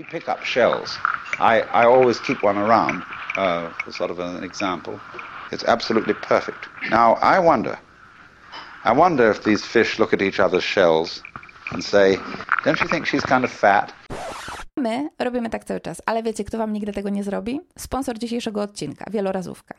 We 0.00 0.04
pick 0.04 0.30
up 0.30 0.42
shells. 0.44 0.98
I, 1.38 1.60
I 1.60 1.84
always 1.84 2.18
keep 2.20 2.42
one 2.42 2.56
around 2.56 3.02
uh, 3.36 3.68
for 3.84 3.92
sort 3.92 4.10
of 4.10 4.18
an 4.18 4.42
example. 4.42 4.98
It's 5.52 5.62
absolutely 5.64 6.14
perfect. 6.14 6.70
Now, 6.88 7.16
I 7.16 7.38
wonder, 7.38 7.78
I 8.82 8.92
wonder 8.92 9.30
if 9.30 9.44
these 9.44 9.62
fish 9.62 9.98
look 9.98 10.14
at 10.14 10.22
each 10.22 10.40
other's 10.40 10.64
shells 10.64 11.22
and 11.72 11.84
say, 11.84 12.18
don't 12.64 12.80
you 12.80 12.88
think 12.88 13.04
she's 13.04 13.24
kind 13.24 13.44
of 13.44 13.50
fat? 13.50 13.92
My 14.80 15.08
robimy 15.18 15.50
tak 15.50 15.64
cały 15.64 15.80
czas, 15.80 16.02
ale 16.06 16.22
wiecie, 16.22 16.44
kto 16.44 16.58
wam 16.58 16.72
nigdy 16.72 16.92
tego 16.92 17.08
nie 17.08 17.24
zrobi? 17.24 17.60
Sponsor 17.78 18.18
dzisiejszego 18.18 18.62
odcinka, 18.62 19.04
Wielorazówka. 19.10 19.74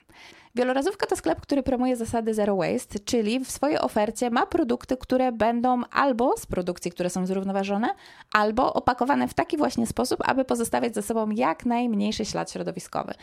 Wielorazówka 0.55 1.07
to 1.07 1.15
sklep, 1.15 1.41
który 1.41 1.63
promuje 1.63 1.95
zasady 1.95 2.33
zero 2.33 2.55
waste, 2.55 2.99
czyli 2.99 3.39
w 3.39 3.51
swojej 3.51 3.79
ofercie 3.79 4.29
ma 4.29 4.45
produkty, 4.45 4.97
które 4.97 5.31
będą 5.31 5.81
albo 5.91 6.37
z 6.37 6.45
produkcji, 6.45 6.91
które 6.91 7.09
są 7.09 7.25
zrównoważone, 7.25 7.87
albo 8.33 8.73
opakowane 8.73 9.27
w 9.27 9.33
taki 9.33 9.57
właśnie 9.57 9.87
sposób, 9.87 10.19
aby 10.25 10.45
pozostawiać 10.45 10.95
za 10.95 11.01
sobą 11.01 11.29
jak 11.29 11.65
najmniejszy 11.65 12.25
ślad 12.25 12.51
środowiskowy. 12.51 13.13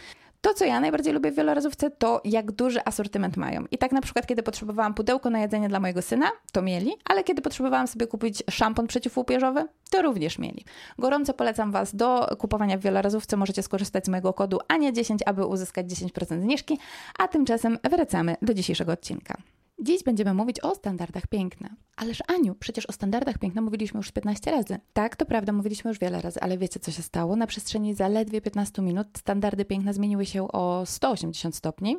To, 0.41 0.55
co 0.55 0.65
ja 0.65 0.81
najbardziej 0.81 1.13
lubię 1.13 1.31
w 1.31 1.35
wielorazówce, 1.35 1.91
to 1.91 2.21
jak 2.25 2.53
duży 2.53 2.85
asortyment 2.85 3.37
mają. 3.37 3.65
I 3.71 3.79
tak 3.79 3.93
na 3.93 4.01
przykład, 4.01 4.27
kiedy 4.27 4.43
potrzebowałam 4.43 4.95
pudełko 4.95 5.31
na 5.31 5.41
jedzenie 5.41 5.69
dla 5.69 5.81
mojego 5.81 6.03
syna, 6.03 6.31
to 6.53 6.63
mieli, 6.63 6.93
ale 7.05 7.25
kiedy 7.25 7.43
potrzebowałam 7.43 7.87
sobie 7.87 8.07
kupić 8.07 8.43
szampon 8.51 8.87
przeciwłupieżowy, 8.87 9.65
to 9.91 10.03
również 10.03 10.39
mieli. 10.39 10.65
Gorąco 10.99 11.35
polecam 11.35 11.73
Was 11.73 11.97
do 11.97 12.37
kupowania 12.39 12.79
w 12.79 12.81
wielorazówce. 12.81 13.37
Możecie 13.37 13.63
skorzystać 13.63 14.05
z 14.05 14.09
mojego 14.09 14.33
kodu 14.33 14.59
ANIA10, 14.69 15.17
aby 15.27 15.47
uzyskać 15.47 15.87
10% 15.87 16.41
zniżki, 16.41 16.79
a 17.19 17.29
tymczasem 17.29 17.79
wracamy 17.91 18.37
do 18.43 18.55
dzisiejszego 18.55 18.93
odcinka. 18.93 19.37
Dziś 19.81 20.03
będziemy 20.03 20.35
mówić 20.35 20.61
o 20.61 20.75
standardach 20.75 21.27
piękna. 21.27 21.69
Ależ 21.97 22.23
Aniu, 22.27 22.55
przecież 22.55 22.87
o 22.87 22.93
standardach 22.93 23.39
piękna 23.39 23.61
mówiliśmy 23.61 23.99
już 23.99 24.13
15 24.13 24.51
razy. 24.51 24.79
Tak, 24.93 25.17
to 25.17 25.27
prawda, 25.27 25.53
mówiliśmy 25.53 25.89
już 25.89 25.99
wiele 25.99 26.21
razy, 26.21 26.41
ale 26.41 26.59
wiecie 26.59 26.81
co 26.81 26.91
się 26.91 27.03
stało? 27.03 27.37
Na 27.37 27.47
przestrzeni 27.47 27.95
zaledwie 27.95 28.41
15 28.41 28.83
minut 28.83 29.07
standardy 29.19 29.65
piękna 29.65 29.93
zmieniły 29.93 30.27
się 30.27 30.49
o 30.49 30.87
180 30.87 31.57
stopni. 31.57 31.95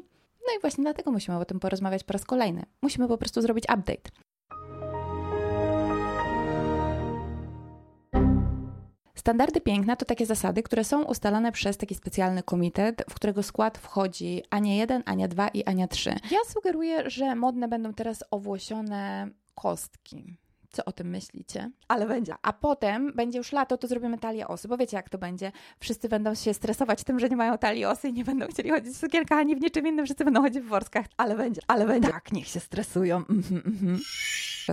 No 0.47 0.57
i 0.57 0.61
właśnie 0.61 0.83
dlatego 0.83 1.11
musimy 1.11 1.37
o 1.37 1.45
tym 1.45 1.59
porozmawiać 1.59 2.03
po 2.03 2.13
raz 2.13 2.25
kolejny. 2.25 2.63
Musimy 2.81 3.07
po 3.07 3.17
prostu 3.17 3.41
zrobić 3.41 3.63
update. 3.63 4.09
Standardy 9.19 9.61
piękna 9.61 9.95
to 9.95 10.05
takie 10.05 10.25
zasady, 10.25 10.63
które 10.63 10.83
są 10.83 11.03
ustalane 11.03 11.51
przez 11.51 11.77
taki 11.77 11.95
specjalny 11.95 12.43
komitet, 12.43 13.03
w 13.09 13.13
którego 13.13 13.43
skład 13.43 13.77
wchodzi 13.77 14.43
Ania 14.49 14.75
1, 14.75 15.03
Ania 15.05 15.27
2 15.27 15.47
i 15.47 15.63
Ania 15.63 15.87
3. 15.87 16.09
Ja 16.09 16.39
sugeruję, 16.47 17.09
że 17.09 17.35
modne 17.35 17.67
będą 17.67 17.93
teraz 17.93 18.23
owłosione 18.31 19.29
kostki. 19.55 20.37
Co 20.71 20.85
o 20.85 20.91
tym 20.91 21.09
myślicie? 21.09 21.71
Ale 21.87 22.07
będzie. 22.07 22.33
A 22.41 22.53
potem 22.53 23.13
będzie 23.15 23.37
już 23.37 23.51
lato, 23.51 23.77
to 23.77 23.87
zrobimy 23.87 24.17
talię 24.17 24.47
osy, 24.47 24.67
bo 24.67 24.77
wiecie 24.77 24.97
jak 24.97 25.09
to 25.09 25.17
będzie. 25.17 25.51
Wszyscy 25.79 26.09
będą 26.09 26.35
się 26.35 26.53
stresować 26.53 27.03
tym, 27.03 27.19
że 27.19 27.29
nie 27.29 27.35
mają 27.35 27.57
talii 27.57 27.85
osy 27.85 28.09
i 28.09 28.13
nie 28.13 28.23
będą 28.23 28.47
chcieli 28.47 28.69
chodzić 28.69 28.93
w 28.93 28.97
sukielkach 28.97 29.39
ani 29.39 29.55
w 29.55 29.61
niczym 29.61 29.87
innym. 29.87 30.05
Wszyscy 30.05 30.25
będą 30.25 30.41
chodzić 30.41 30.63
w 30.63 30.67
worskach. 30.67 31.05
Ale 31.17 31.35
będzie. 31.35 31.61
Ale 31.67 31.85
będzie. 31.85 32.09
Tak, 32.09 32.31
niech 32.31 32.47
się 32.47 32.59
stresują. 32.59 33.17
Mhm, 33.17 33.61
mhm. 33.65 33.99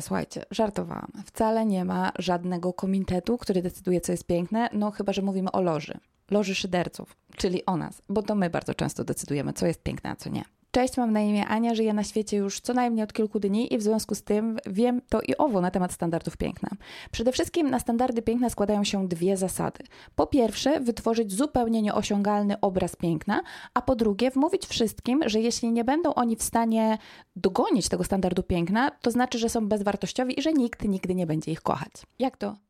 Słuchajcie, 0.00 0.44
żartowałam. 0.50 1.12
Wcale 1.27 1.67
nie 1.67 1.84
ma 1.84 2.12
żadnego 2.19 2.72
komitetu, 2.72 3.39
który 3.39 3.62
decyduje, 3.62 4.00
co 4.00 4.12
jest 4.12 4.27
piękne, 4.27 4.69
no 4.72 4.91
chyba, 4.91 5.12
że 5.12 5.22
mówimy 5.22 5.52
o 5.52 5.62
loży. 5.62 5.98
Loży 6.30 6.55
szyderców, 6.55 7.17
czyli 7.36 7.67
o 7.67 7.77
nas, 7.77 8.02
bo 8.08 8.22
to 8.22 8.34
my 8.34 8.50
bardzo 8.50 8.74
często 8.74 9.05
decydujemy, 9.05 9.52
co 9.52 9.67
jest 9.67 9.83
piękne, 9.83 10.11
a 10.11 10.17
co 10.17 10.30
nie. 10.30 10.44
Cześć, 10.77 10.96
mam 10.96 11.12
na 11.12 11.20
imię 11.20 11.46
Ania, 11.46 11.74
żyję 11.74 11.94
na 11.94 12.05
świecie 12.05 12.36
już 12.36 12.60
co 12.60 12.74
najmniej 12.74 13.05
od 13.05 13.12
kilku 13.12 13.41
dni 13.41 13.74
i 13.74 13.78
w 13.78 13.82
związku 13.82 14.14
z 14.14 14.22
tym 14.22 14.58
wiem 14.66 15.00
to 15.08 15.20
i 15.20 15.36
owo 15.36 15.60
na 15.60 15.70
temat 15.70 15.92
standardów 15.92 16.36
piękna. 16.36 16.68
Przede 17.10 17.33
wszystkim 17.33 17.70
na 17.70 17.78
standardy 17.78 18.22
piękna 18.22 18.50
składają 18.50 18.84
się 18.84 19.08
dwie 19.08 19.36
zasady. 19.36 19.84
Po 20.14 20.27
pierwsze, 20.27 20.80
wytworzyć 20.80 21.33
zupełnie 21.33 21.83
nieosiągalny 21.83 22.60
obraz 22.60 22.96
piękna, 22.96 23.42
a 23.74 23.83
po 23.83 23.96
drugie, 23.96 24.30
wmówić 24.30 24.66
wszystkim, 24.66 25.20
że 25.27 25.41
jeśli 25.41 25.72
nie 25.72 25.84
będą 25.84 26.14
oni 26.14 26.36
w 26.36 26.42
stanie 26.42 26.98
dogonić 27.36 27.88
tego 27.88 28.05
standardu 28.05 28.42
piękna, 28.42 28.90
to 28.90 29.11
znaczy, 29.11 29.39
że 29.39 29.48
są 29.48 29.68
bezwartościowi 29.68 30.39
i 30.39 30.42
że 30.42 30.52
nikt 30.52 30.84
nigdy 30.84 31.14
nie 31.14 31.27
będzie 31.27 31.52
ich 31.52 31.62
kochać. 31.62 31.92
Jak 32.18 32.36
to? 32.36 32.65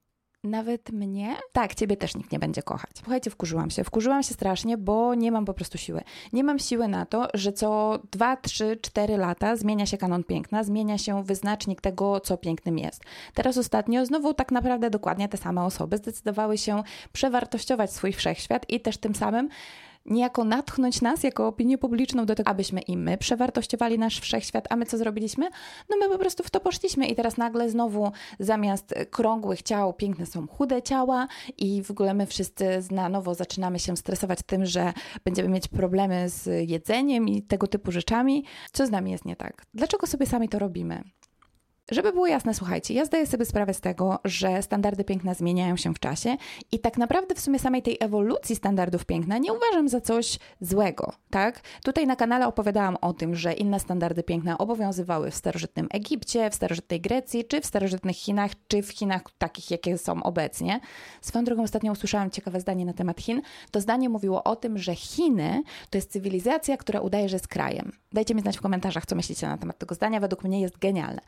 Nawet 0.46 0.92
mnie? 0.92 1.36
Tak, 1.52 1.74
ciebie 1.74 1.96
też 1.96 2.16
nikt 2.16 2.32
nie 2.32 2.38
będzie 2.38 2.62
kochać. 2.62 2.90
Słuchajcie, 2.94 3.30
wkurzyłam 3.30 3.70
się. 3.70 3.84
Wkurzyłam 3.84 4.22
się 4.22 4.34
strasznie, 4.34 4.78
bo 4.78 5.14
nie 5.14 5.32
mam 5.32 5.44
po 5.44 5.54
prostu 5.54 5.78
siły. 5.78 6.02
Nie 6.32 6.44
mam 6.44 6.58
siły 6.58 6.88
na 6.88 7.06
to, 7.06 7.28
że 7.34 7.52
co 7.52 7.98
2, 8.12 8.36
3, 8.36 8.78
4 8.82 9.16
lata 9.16 9.56
zmienia 9.56 9.86
się 9.86 9.98
kanon 9.98 10.24
piękna, 10.24 10.64
zmienia 10.64 10.98
się 10.98 11.24
wyznacznik 11.24 11.80
tego, 11.80 12.20
co 12.20 12.36
pięknym 12.36 12.78
jest. 12.78 13.02
Teraz 13.34 13.58
ostatnio 13.58 14.06
znowu 14.06 14.34
tak 14.34 14.52
naprawdę 14.52 14.90
dokładnie 14.90 15.28
te 15.28 15.36
same 15.36 15.64
osoby 15.64 15.96
zdecydowały 15.96 16.58
się 16.58 16.82
przewartościować 17.12 17.92
swój 17.92 18.12
wszechświat 18.12 18.70
i 18.70 18.80
też 18.80 18.98
tym 18.98 19.14
samym 19.14 19.48
niejako 20.06 20.44
natchnąć 20.44 21.03
nas 21.03 21.22
jako 21.22 21.49
opinię 21.49 21.78
publiczną 21.78 22.27
do 22.27 22.34
tego, 22.34 22.50
abyśmy 22.50 22.81
i 22.81 22.97
my 22.97 23.19
przewartościowali 23.19 23.99
nasz 23.99 24.21
wszechświat, 24.21 24.67
a 24.71 24.77
my 24.77 24.87
co 24.87 24.99
zrobiliśmy? 24.99 25.49
No 25.91 25.97
my 26.00 26.09
po 26.09 26.19
prostu 26.19 26.43
w 26.43 26.50
to 26.50 26.61
poszliśmy 26.61 27.06
i 27.06 27.15
teraz 27.15 27.37
nagle 27.37 27.71
znowu 27.71 28.12
zamiast 28.41 28.94
krągłych 29.11 29.62
ciał 29.62 29.94
piękne 29.94 30.27
są 30.27 30.47
chude 30.47 30.83
ciała 30.83 31.27
i 31.59 31.83
w 31.83 31.91
ogóle 31.91 32.15
my 32.15 32.27
wszyscy 32.27 32.83
na 32.91 33.09
nowo 33.09 33.34
zaczynamy 33.34 33.78
się 33.78 33.97
stresować 33.97 34.39
tym, 34.47 34.67
że 34.67 34.93
będziemy 35.25 35.49
mieć 35.49 35.69
problemy 35.69 36.28
z 36.28 36.71
jedzeniem 36.71 37.28
i 37.28 37.43
tego 37.43 37.67
typu 37.67 37.93
rzeczami. 37.93 38.44
Co 38.73 38.87
z 38.87 38.91
nami 38.91 39.11
jest 39.11 39.25
nie 39.25 39.37
tak? 39.37 39.67
Dlaczego 39.75 40.06
sobie 40.06 40.27
sami 40.27 40.49
to 40.49 40.59
robimy? 40.59 41.03
Żeby 41.91 42.12
było 42.12 42.26
jasne, 42.26 42.54
słuchajcie, 42.54 42.94
ja 42.94 43.04
zdaję 43.04 43.26
sobie 43.26 43.44
sprawę 43.44 43.74
z 43.74 43.80
tego, 43.80 44.19
że 44.24 44.62
standardy 44.62 45.04
piękna 45.04 45.34
zmieniają 45.34 45.76
się 45.76 45.94
w 45.94 45.98
czasie 45.98 46.36
i 46.72 46.78
tak 46.78 46.98
naprawdę 46.98 47.34
w 47.34 47.41
sumie 47.41 47.58
samej 47.58 47.82
tej 47.82 47.97
ewolucji 48.00 48.56
standardów 48.56 49.04
piękna 49.04 49.38
nie 49.38 49.52
uważam 49.52 49.88
za 49.88 50.00
coś 50.00 50.38
złego, 50.60 51.12
tak? 51.30 51.60
Tutaj 51.84 52.06
na 52.06 52.16
kanale 52.16 52.46
opowiadałam 52.46 52.96
o 53.00 53.12
tym, 53.12 53.34
że 53.34 53.52
inne 53.52 53.80
standardy 53.80 54.22
piękna 54.22 54.58
obowiązywały 54.58 55.30
w 55.30 55.34
starożytnym 55.34 55.88
Egipcie, 55.91 56.50
w 56.50 56.54
starożytnej 56.54 57.00
Grecji, 57.00 57.44
czy 57.44 57.60
w 57.60 57.66
starożytnych 57.66 58.16
Chinach, 58.16 58.50
czy 58.69 58.82
w 58.82 58.91
Chinach 58.91 59.22
takich, 59.38 59.70
jakie 59.70 59.98
są 59.98 60.22
obecnie. 60.22 60.80
Swoją 61.20 61.44
drogą 61.44 61.62
ostatnio 61.62 61.92
usłyszałam 61.92 62.30
ciekawe 62.30 62.60
zdanie 62.60 62.84
na 62.84 62.92
temat 62.92 63.20
Chin. 63.20 63.42
To 63.70 63.80
zdanie 63.80 64.08
mówiło 64.08 64.44
o 64.44 64.56
tym, 64.56 64.78
że 64.78 64.94
Chiny 64.94 65.62
to 65.91 65.98
jest 65.98 66.12
cywilizacja, 66.12 66.76
która 66.76 67.00
udaje, 67.00 67.28
że 67.28 67.36
jest 67.36 67.48
krajem. 67.48 67.92
Dajcie 68.12 68.34
mi 68.34 68.41
znać 68.41 68.58
w 68.58 68.60
komentarzach, 68.60 69.06
co 69.06 69.16
myślicie 69.16 69.46
na 69.46 69.58
temat 69.58 69.78
tego 69.78 69.94
zdania. 69.94 70.20
Według 70.20 70.44
mnie 70.44 70.60
jest 70.60 70.78
genialne. 70.78 71.20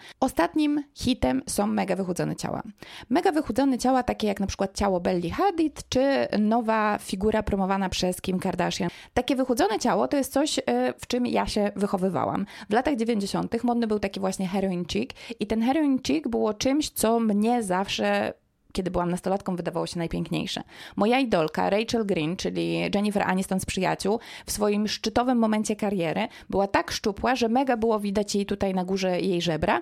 Ostatnim 0.49 0.85
hitem 0.95 1.43
są 1.47 1.67
mega 1.67 1.97
wychudzone 1.97 2.37
ciała. 2.37 2.63
Mega 3.11 3.33
wychudzone 3.33 3.79
ciała, 3.79 4.03
takie 4.03 4.27
jak 4.27 4.41
na 4.41 4.47
przykład 4.47 4.77
ciało 4.77 5.01
Belly 5.01 5.31
Hadid, 5.31 5.89
czy 5.89 6.29
nowa 6.39 6.99
figura 6.99 7.43
promowana 7.43 7.89
przez 7.89 8.21
Kim 8.21 8.39
Kardashian. 8.39 8.91
Takie 9.15 9.37
wychudzone 9.37 9.79
ciało 9.79 10.09
to 10.09 10.17
jest 10.17 10.33
coś, 10.33 10.59
e, 10.59 10.63
w 10.99 11.07
czym 11.07 11.27
ja 11.27 11.47
się 11.47 11.71
wychowywałam. 11.77 12.47
W 12.71 12.73
latach 12.73 12.97
90. 12.97 13.65
modny 13.65 13.87
był 13.87 13.99
taki 13.99 14.21
właśnie 14.21 14.49
heroin 14.49 14.85
chic 14.85 15.11
i 15.41 15.47
ten 15.47 15.63
heroin 15.63 15.99
chic 16.07 16.29
było 16.29 16.55
czymś, 16.55 16.91
co 16.91 17.21
mnie 17.21 17.63
zawsze 17.63 18.33
kiedy 18.79 18.91
byłam 18.91 19.11
nastolatką, 19.11 19.57
wydawało 19.57 19.87
się 19.87 19.99
najpiękniejsze. 19.99 20.63
Moja 20.97 21.19
idolka, 21.19 21.71
Rachel 21.71 22.07
Green, 22.07 22.37
czyli 22.37 22.79
Jennifer 22.95 23.23
Aniston 23.23 23.61
z 23.61 23.65
przyjaciół, 23.65 24.21
w 24.47 24.53
swoim 24.53 24.89
szczytowym 24.89 25.39
momencie 25.39 25.77
kariery 25.77 26.29
była 26.51 26.67
tak 26.67 26.91
szczupła, 26.91 27.37
że 27.37 27.49
mega 27.49 27.77
było 27.77 28.01
widać 28.01 28.35
jej 28.35 28.47
tutaj 28.47 28.75
na 28.75 28.85
górze 28.85 29.21
jej 29.21 29.43
żebra. 29.43 29.81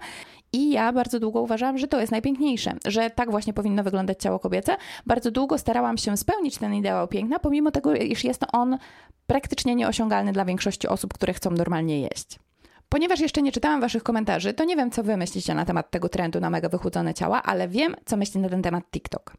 I 0.52 0.70
ja 0.70 0.92
bardzo 0.92 1.20
długo 1.20 1.40
uważałam, 1.40 1.78
że 1.78 1.88
to 1.88 2.00
jest 2.00 2.12
najpiękniejsze, 2.12 2.72
że 2.84 3.10
tak 3.10 3.30
właśnie 3.30 3.52
powinno 3.52 3.82
wyglądać 3.82 4.22
ciało 4.22 4.38
kobiece. 4.38 4.76
Bardzo 5.06 5.30
długo 5.30 5.58
starałam 5.58 5.98
się 5.98 6.16
spełnić 6.16 6.58
ten 6.58 6.74
ideał 6.74 7.08
piękna, 7.08 7.38
pomimo 7.38 7.70
tego, 7.70 7.94
iż 7.94 8.24
jest 8.24 8.44
on 8.52 8.78
praktycznie 9.26 9.74
nieosiągalny 9.74 10.32
dla 10.32 10.44
większości 10.44 10.88
osób, 10.88 11.14
które 11.14 11.32
chcą 11.32 11.50
normalnie 11.50 12.00
jeść. 12.00 12.45
Ponieważ 12.88 13.20
jeszcze 13.20 13.42
nie 13.42 13.52
czytałam 13.52 13.80
Waszych 13.80 14.02
komentarzy, 14.02 14.54
to 14.54 14.64
nie 14.64 14.76
wiem, 14.76 14.90
co 14.90 15.02
Wy 15.02 15.16
myślicie 15.16 15.54
na 15.54 15.64
temat 15.64 15.90
tego 15.90 16.08
trendu 16.08 16.40
na 16.40 16.50
mega 16.50 16.68
wychudzone 16.68 17.14
ciała, 17.14 17.42
ale 17.42 17.68
wiem, 17.68 17.96
co 18.04 18.16
myśli 18.16 18.40
na 18.40 18.48
ten 18.48 18.62
temat 18.62 18.84
TikTok. 18.90 19.32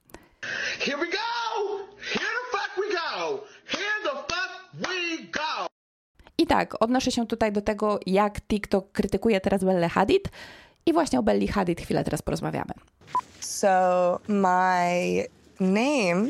Here 0.79 0.97
we 0.97 1.05
go! 1.05 1.17
Here 2.01 2.25
the 2.25 2.57
fuck 2.57 2.71
we 2.77 2.93
go! 2.93 3.43
Here 3.65 4.03
the 4.03 4.09
fuck 4.09 4.51
we 4.73 5.23
go! 5.31 5.67
I 6.37 6.47
tak, 6.47 6.83
odnoszę 6.83 7.11
się 7.11 7.27
tutaj 7.27 7.51
do 7.51 7.61
tego, 7.61 7.99
jak 8.05 8.41
TikTok 8.41 8.91
krytykuje 8.91 9.41
teraz 9.41 9.63
Belle 9.63 9.89
Hadid 9.89 10.29
i 10.85 10.93
właśnie 10.93 11.19
o 11.19 11.23
Belli 11.23 11.47
Hadid 11.47 11.81
chwilę 11.81 12.03
teraz 12.03 12.21
porozmawiamy. 12.21 12.73
So 13.39 14.19
my 14.27 15.23
name, 15.59 16.29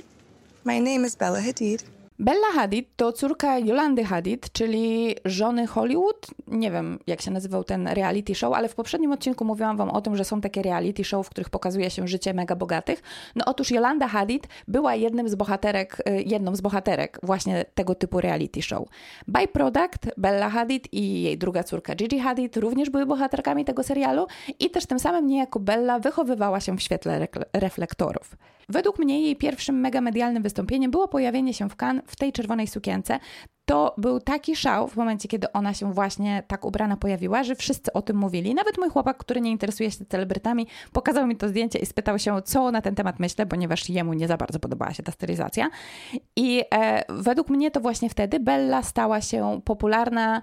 my 0.65 0.81
name 0.81 1.07
is 1.07 1.15
Bella 1.15 1.41
Hadid. 1.41 1.96
Bella 2.19 2.47
Hadid 2.53 2.95
to 2.95 3.13
córka 3.13 3.59
Yolandy 3.59 4.03
Hadid, 4.03 4.51
czyli 4.51 5.15
żony 5.25 5.67
Hollywood. 5.67 6.27
Nie 6.47 6.71
wiem, 6.71 6.99
jak 7.07 7.21
się 7.21 7.31
nazywał 7.31 7.63
ten 7.63 7.87
reality 7.87 8.35
show, 8.35 8.53
ale 8.53 8.69
w 8.69 8.75
poprzednim 8.75 9.11
odcinku 9.11 9.45
mówiłam 9.45 9.77
wam 9.77 9.89
o 9.89 10.01
tym, 10.01 10.15
że 10.15 10.25
są 10.25 10.41
takie 10.41 10.61
reality 10.61 11.03
show, 11.03 11.27
w 11.27 11.29
których 11.29 11.49
pokazuje 11.49 11.89
się 11.89 12.07
życie 12.07 12.33
mega 12.33 12.55
bogatych. 12.55 13.03
No 13.35 13.45
otóż 13.45 13.71
Yolanda 13.71 14.07
Hadid 14.07 14.47
była 14.67 14.95
jednym 14.95 15.29
z 15.29 15.35
bohaterek, 15.35 15.97
y, 16.09 16.23
jedną 16.25 16.55
z 16.55 16.61
bohaterek 16.61 17.19
właśnie 17.23 17.65
tego 17.75 17.95
typu 17.95 18.21
reality 18.21 18.61
show. 18.61 18.87
Byproduct, 19.27 20.05
Bella 20.17 20.49
Hadid 20.49 20.93
i 20.93 21.21
jej 21.21 21.37
druga 21.37 21.63
córka 21.63 21.95
Gigi 21.95 22.19
Hadid 22.19 22.57
również 22.57 22.89
były 22.89 23.05
bohaterkami 23.05 23.65
tego 23.65 23.83
serialu 23.83 24.27
i 24.59 24.69
też 24.69 24.85
tym 24.85 24.99
samym 24.99 25.27
niejako 25.27 25.59
Bella 25.59 25.99
wychowywała 25.99 26.59
się 26.59 26.77
w 26.77 26.81
świetle 26.81 27.27
reflektorów. 27.53 28.35
Według 28.69 28.99
mnie 28.99 29.21
jej 29.21 29.35
pierwszym 29.35 29.79
mega 29.79 30.01
medialnym 30.01 30.43
wystąpieniem 30.43 30.91
było 30.91 31.07
pojawienie 31.07 31.53
się 31.53 31.69
w 31.69 31.75
Cannes 31.75 32.06
w 32.07 32.15
tej 32.15 32.31
czerwonej 32.31 32.67
sukience. 32.67 33.19
To 33.65 33.95
był 33.97 34.19
taki 34.19 34.55
szał 34.55 34.87
w 34.87 34.95
momencie, 34.95 35.27
kiedy 35.27 35.51
ona 35.51 35.73
się 35.73 35.93
właśnie 35.93 36.43
tak 36.47 36.65
ubrana 36.65 36.97
pojawiła, 36.97 37.43
że 37.43 37.55
wszyscy 37.55 37.93
o 37.93 38.01
tym 38.01 38.17
mówili. 38.17 38.55
Nawet 38.55 38.77
mój 38.77 38.89
chłopak, 38.89 39.17
który 39.17 39.41
nie 39.41 39.51
interesuje 39.51 39.91
się 39.91 40.05
celebrytami, 40.05 40.67
pokazał 40.91 41.27
mi 41.27 41.35
to 41.35 41.49
zdjęcie 41.49 41.79
i 41.79 41.85
spytał 41.85 42.19
się, 42.19 42.41
co 42.41 42.71
na 42.71 42.81
ten 42.81 42.95
temat 42.95 43.19
myślę, 43.19 43.45
ponieważ 43.45 43.89
jemu 43.89 44.13
nie 44.13 44.27
za 44.27 44.37
bardzo 44.37 44.59
podobała 44.59 44.93
się 44.93 45.03
ta 45.03 45.11
stylizacja. 45.11 45.69
I 46.35 46.63
e, 46.73 47.03
według 47.09 47.49
mnie 47.49 47.71
to 47.71 47.79
właśnie 47.79 48.09
wtedy 48.09 48.39
Bella 48.39 48.83
stała 48.83 49.21
się 49.21 49.61
popularna 49.65 50.41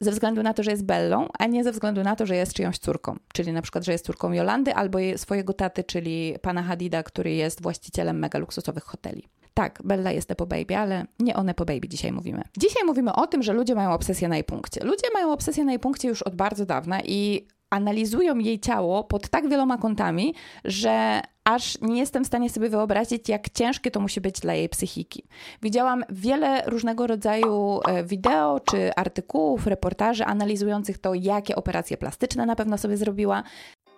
ze 0.00 0.10
względu 0.10 0.42
na 0.42 0.54
to, 0.54 0.62
że 0.62 0.70
jest 0.70 0.84
Bellą, 0.84 1.28
a 1.38 1.46
nie 1.46 1.64
ze 1.64 1.72
względu 1.72 2.02
na 2.02 2.16
to, 2.16 2.26
że 2.26 2.36
jest 2.36 2.52
czyjąś 2.52 2.78
córką. 2.78 3.16
Czyli 3.32 3.52
na 3.52 3.62
przykład, 3.62 3.84
że 3.84 3.92
jest 3.92 4.06
córką 4.06 4.32
Jolandy 4.32 4.74
albo 4.74 4.98
swojego 5.16 5.52
taty, 5.52 5.84
czyli 5.84 6.34
pana 6.42 6.62
Hadida, 6.62 7.02
który 7.02 7.32
jest 7.32 7.62
właścicielem 7.62 8.18
mega 8.18 8.38
luksusowych 8.38 8.84
hoteli. 8.84 9.28
Tak, 9.60 9.82
Bella 9.84 10.12
jest 10.12 10.34
po 10.34 10.46
baby, 10.46 10.76
ale 10.76 11.04
nie 11.18 11.36
one 11.36 11.54
po 11.54 11.64
baby 11.64 11.88
dzisiaj 11.88 12.12
mówimy. 12.12 12.42
Dzisiaj 12.58 12.84
mówimy 12.86 13.14
o 13.14 13.26
tym, 13.26 13.42
że 13.42 13.52
ludzie 13.52 13.74
mają 13.74 13.92
obsesję 13.92 14.28
na 14.28 14.36
jej 14.36 14.44
punkcie. 14.44 14.84
Ludzie 14.84 15.06
mają 15.14 15.32
obsesję 15.32 15.64
na 15.64 15.72
jej 15.72 15.78
punkcie 15.78 16.08
już 16.08 16.22
od 16.22 16.34
bardzo 16.34 16.66
dawna 16.66 17.00
i 17.00 17.46
analizują 17.70 18.38
jej 18.38 18.60
ciało 18.60 19.04
pod 19.04 19.28
tak 19.28 19.48
wieloma 19.48 19.78
kątami, 19.78 20.34
że 20.64 21.20
aż 21.44 21.80
nie 21.80 21.98
jestem 21.98 22.24
w 22.24 22.26
stanie 22.26 22.50
sobie 22.50 22.68
wyobrazić, 22.68 23.28
jak 23.28 23.48
ciężkie 23.48 23.90
to 23.90 24.00
musi 24.00 24.20
być 24.20 24.40
dla 24.40 24.54
jej 24.54 24.68
psychiki. 24.68 25.24
Widziałam 25.62 26.04
wiele 26.10 26.62
różnego 26.66 27.06
rodzaju 27.06 27.80
e, 27.88 28.04
wideo 28.04 28.60
czy 28.60 28.94
artykułów, 28.96 29.66
reportaży 29.66 30.24
analizujących 30.24 30.98
to, 30.98 31.14
jakie 31.14 31.56
operacje 31.56 31.96
plastyczne 31.96 32.46
na 32.46 32.56
pewno 32.56 32.78
sobie 32.78 32.96
zrobiła. 32.96 33.42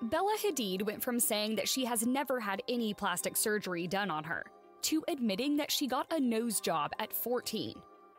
Bella 0.02 0.36
Hadid 0.46 0.82
went 0.86 1.04
from 1.04 1.20
saying 1.20 1.58
that 1.58 1.68
she 1.68 1.88
has 1.88 2.06
never 2.06 2.40
had 2.40 2.60
any 2.74 2.94
plastic 2.94 3.38
surgery 3.38 3.88
done 3.88 4.14
on 4.14 4.24
her 4.24 4.61
to 4.82 5.04
admitting 5.08 5.56
that 5.56 5.70
she 5.70 5.86
got 5.86 6.12
a 6.12 6.20
nose 6.20 6.60
job 6.60 6.92
at 6.98 7.12
14. 7.12 7.74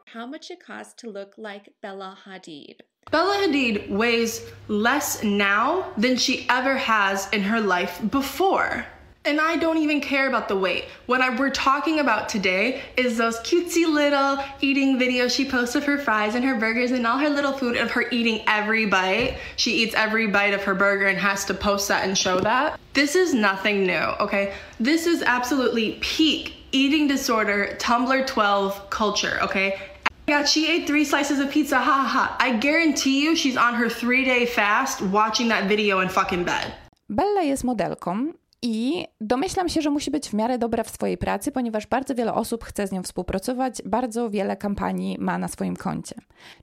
How 0.05 0.25
much 0.25 0.51
it 0.51 0.63
costs 0.63 0.93
to 0.95 1.09
look 1.09 1.33
like 1.37 1.73
Bella 1.81 2.17
Hadid? 2.25 2.81
Bella 3.11 3.45
Hadid 3.45 3.89
weighs 3.89 4.41
less 4.67 5.23
now 5.23 5.91
than 5.97 6.17
she 6.17 6.45
ever 6.49 6.77
has 6.77 7.29
in 7.31 7.41
her 7.41 7.59
life 7.59 8.01
before. 8.09 8.85
And 9.25 9.39
I 9.39 9.55
don't 9.55 9.77
even 9.77 10.01
care 10.01 10.27
about 10.27 10.49
the 10.49 10.57
weight. 10.57 10.85
What 11.05 11.21
I, 11.21 11.33
we're 11.33 11.49
talking 11.49 11.99
about 11.99 12.27
today 12.27 12.81
is 12.97 13.17
those 13.17 13.39
cutesy 13.39 13.87
little 13.87 14.43
eating 14.59 14.99
videos 14.99 15.33
she 15.33 15.49
posts 15.49 15.75
of 15.75 15.85
her 15.85 15.97
fries 15.97 16.35
and 16.35 16.43
her 16.43 16.59
burgers 16.59 16.91
and 16.91 17.07
all 17.07 17.17
her 17.17 17.29
little 17.29 17.53
food 17.53 17.77
of 17.77 17.89
her 17.91 18.03
eating 18.11 18.41
every 18.47 18.85
bite. 18.85 19.37
She 19.55 19.71
eats 19.81 19.95
every 19.95 20.27
bite 20.27 20.53
of 20.53 20.61
her 20.63 20.75
burger 20.75 21.07
and 21.07 21.17
has 21.17 21.45
to 21.45 21.53
post 21.53 21.87
that 21.87 22.05
and 22.05 22.17
show 22.17 22.41
that. 22.41 22.77
This 22.93 23.15
is 23.15 23.33
nothing 23.33 23.85
new, 23.85 23.93
okay? 24.19 24.53
This 24.77 25.07
is 25.07 25.23
absolutely 25.23 25.99
peak 26.01 26.55
eating 26.73 27.07
disorder, 27.07 27.77
Tumblr 27.79 28.27
12 28.27 28.89
culture, 28.89 29.39
okay? 29.41 29.79
God, 30.27 30.49
she 30.49 30.69
ate 30.69 30.85
three 30.85 31.05
slices 31.05 31.39
of 31.39 31.49
pizza, 31.49 31.77
ha 31.77 31.83
ha 31.83 32.07
ha. 32.07 32.35
I 32.39 32.57
guarantee 32.57 33.23
you 33.23 33.37
she's 33.37 33.55
on 33.55 33.75
her 33.75 33.89
three 33.89 34.25
day 34.25 34.45
fast 34.45 35.01
watching 35.01 35.47
that 35.47 35.69
video 35.69 36.01
in 36.01 36.09
fucking 36.09 36.43
bed. 36.43 36.73
Bella 37.09 37.43
jest 37.45 37.63
modelką 37.63 38.33
i 38.63 39.05
domyślam 39.21 39.69
się, 39.69 39.81
że 39.81 39.89
musi 39.89 40.11
być 40.11 40.29
w 40.29 40.33
miarę 40.33 40.57
dobra 40.57 40.83
w 40.83 40.89
swojej 40.89 41.17
pracy, 41.17 41.51
ponieważ 41.51 41.87
bardzo 41.87 42.15
wiele 42.15 42.33
osób 42.33 42.63
chce 42.63 42.87
z 42.87 42.91
nią 42.91 43.03
współpracować, 43.03 43.81
bardzo 43.85 44.29
wiele 44.29 44.57
kampanii 44.57 45.17
ma 45.19 45.37
na 45.37 45.47
swoim 45.47 45.75
koncie. 45.75 46.15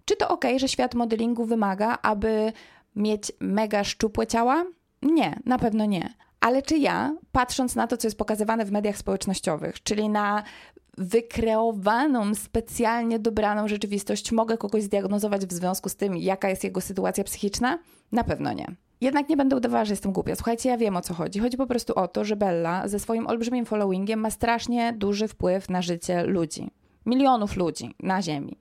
Czy 0.05 0.17
to 0.17 0.29
ok, 0.29 0.45
że 0.57 0.69
świat 0.69 0.95
modelingu 0.95 1.45
wymaga, 1.45 1.99
aby 2.03 2.53
mieć 2.97 3.33
mega 3.41 3.85
szczupłe 3.85 4.27
ciała? 4.27 4.65
Nie, 5.03 5.41
na 5.47 5.59
pewno 5.59 5.85
nie. 5.85 6.15
Ale 6.41 6.63
czy 6.63 6.77
ja, 6.77 7.17
patrząc 7.33 7.75
na 7.75 7.87
to, 7.87 7.97
co 7.97 8.07
jest 8.07 8.19
pokazywane 8.19 8.65
w 8.65 8.73
mediach 8.73 8.97
społecznościowych, 8.97 9.83
czyli 9.83 10.09
na 10.09 10.43
wykreowaną, 10.99 12.35
specjalnie 12.35 13.19
dobraną 13.19 13.69
rzeczywistość, 13.69 14.33
mogę 14.33 14.59
kogoś 14.59 14.83
zdiagnozować 14.83 15.47
w 15.47 15.53
związku 15.53 15.89
z 15.89 15.97
tym, 15.97 16.17
jaka 16.17 16.49
jest 16.49 16.65
jego 16.65 16.81
sytuacja 16.81 17.25
psychiczna? 17.25 17.79
Na 18.13 18.25
pewno 18.25 18.53
nie. 18.53 18.67
Jednak 19.01 19.29
nie 19.29 19.37
będę 19.37 19.57
udawała, 19.57 19.85
że 19.85 19.93
jestem 19.93 20.13
głupia. 20.13 20.35
Słuchajcie, 20.35 20.69
ja 20.69 20.77
wiem 20.77 20.97
o 20.97 21.01
co 21.01 21.15
chodzi. 21.15 21.39
Chodzi 21.39 21.57
po 21.57 21.67
prostu 21.67 21.95
o 21.95 22.09
to, 22.09 22.25
że 22.25 22.37
Bella 22.37 22.89
ze 22.89 22.99
swoim 22.99 23.27
olbrzymim 23.27 23.67
followingiem 23.67 24.21
ma 24.21 24.31
strasznie 24.31 24.93
duży 24.93 25.29
wpływ 25.29 25.71
na 25.71 25.83
życie 25.83 26.25
ludzi. 26.25 26.71
Milionów 27.07 27.57
ludzi 27.57 27.95
na 28.03 28.23
Ziemi. 28.23 28.59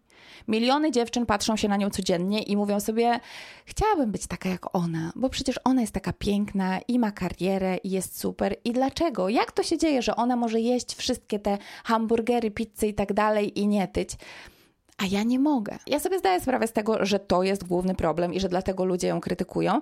Miliony 0.48 0.92
dziewczyn 0.92 1.26
patrzą 1.26 1.56
się 1.56 1.68
na 1.68 1.78
nią 1.78 1.90
codziennie 1.90 2.44
i 2.44 2.58
mówią 2.58 2.80
sobie: 2.80 3.20
Chciałabym 3.66 4.12
być 4.12 4.28
taka 4.28 4.50
jak 4.50 4.76
ona, 4.76 5.12
bo 5.16 5.30
przecież 5.30 5.60
ona 5.64 5.82
jest 5.82 5.94
taka 5.94 6.14
piękna 6.14 6.80
i 6.88 7.00
ma 7.00 7.12
karierę 7.12 7.78
i 7.78 7.90
jest 7.90 8.20
super. 8.20 8.56
I 8.64 8.72
dlaczego? 8.72 9.30
Jak 9.30 9.52
to 9.52 9.64
się 9.64 9.78
dzieje, 9.78 10.02
że 10.02 10.16
ona 10.16 10.36
może 10.36 10.60
jeść 10.60 10.96
wszystkie 10.96 11.40
te 11.40 11.58
hamburgery, 11.84 12.52
pizzy 12.52 12.88
i 12.88 12.94
tak 12.94 13.14
dalej 13.14 13.60
i 13.60 13.68
nie 13.68 13.88
tyć? 13.88 14.10
A 15.00 15.06
ja 15.06 15.24
nie 15.24 15.40
mogę. 15.40 15.78
Ja 15.88 16.00
sobie 16.00 16.20
zdaję 16.20 16.40
sprawę 16.40 16.68
z 16.68 16.74
tego, 16.74 17.06
że 17.06 17.20
to 17.20 17.44
jest 17.44 17.64
główny 17.64 17.96
problem 17.96 18.34
i 18.34 18.40
że 18.40 18.50
dlatego 18.50 18.86
ludzie 18.86 19.08
ją 19.08 19.22
krytykują. 19.22 19.80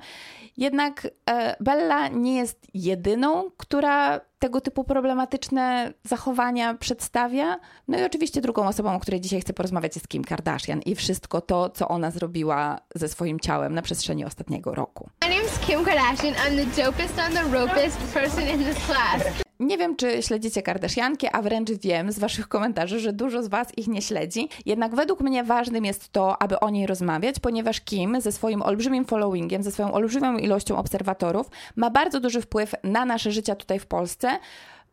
Jednak 0.58 1.08
e, 1.30 1.56
Bella 1.60 2.08
nie 2.08 2.36
jest 2.36 2.68
jedyną, 2.74 3.52
która 3.58 4.22
tego 4.40 4.62
typu 4.62 4.84
problematyczne 4.84 5.94
zachowania 6.04 6.74
przedstawia. 6.74 7.60
No 7.88 8.00
i 8.00 8.04
oczywiście 8.04 8.42
drugą 8.42 8.68
osobą, 8.68 8.96
o 8.96 9.00
której 9.00 9.22
dzisiaj 9.22 9.42
chcę 9.42 9.54
porozmawiać 9.54 9.96
jest 9.96 10.08
Kim 10.08 10.24
Kardashian 10.24 10.82
i 10.82 10.96
wszystko 10.96 11.42
to, 11.42 11.70
co 11.70 11.88
ona 11.88 12.12
zrobiła 12.12 12.80
ze 12.96 13.08
swoim 13.08 13.40
ciałem 13.40 13.74
na 13.74 13.82
przestrzeni 13.82 14.26
ostatniego 14.26 14.76
roku. 14.76 15.10
My 15.22 15.30
name's 15.30 15.68
Kim 15.68 15.86
Kardashian. 15.86 16.34
I'm 16.34 16.66
the 16.66 16.84
dopest 16.84 17.20
on 17.28 17.34
the 17.34 17.58
ropest 17.60 17.98
person 18.14 18.44
in 18.44 18.64
this 18.64 18.78
class. 18.86 19.47
Nie 19.60 19.78
wiem, 19.78 19.96
czy 19.96 20.24
śledzicie 20.24 20.62
Kardashianki, 20.62 21.28
a 21.32 21.42
wręcz 21.42 21.72
wiem 21.72 22.12
z 22.12 22.20
waszych 22.20 22.48
komentarzy, 22.48 23.00
że 23.00 23.14
dużo 23.14 23.44
z 23.44 23.48
was 23.48 23.78
ich 23.78 23.88
nie 23.88 24.02
śledzi. 24.02 24.50
Jednak 24.66 24.96
według 24.96 25.22
mnie 25.22 25.44
ważnym 25.44 25.86
jest 25.86 26.12
to, 26.12 26.42
aby 26.42 26.60
o 26.60 26.70
niej 26.70 26.88
rozmawiać, 26.88 27.40
ponieważ 27.40 27.82
Kim 27.82 28.22
ze 28.22 28.32
swoim 28.32 28.62
olbrzymim 28.62 29.06
followingiem, 29.06 29.64
ze 29.64 29.72
swoją 29.72 29.94
olbrzymią 29.94 30.38
ilością 30.38 30.78
obserwatorów 30.78 31.50
ma 31.76 31.90
bardzo 31.90 32.20
duży 32.20 32.42
wpływ 32.42 32.76
na 32.84 33.06
nasze 33.06 33.32
życia 33.32 33.56
tutaj 33.56 33.80
w 33.80 33.86
Polsce 33.86 34.40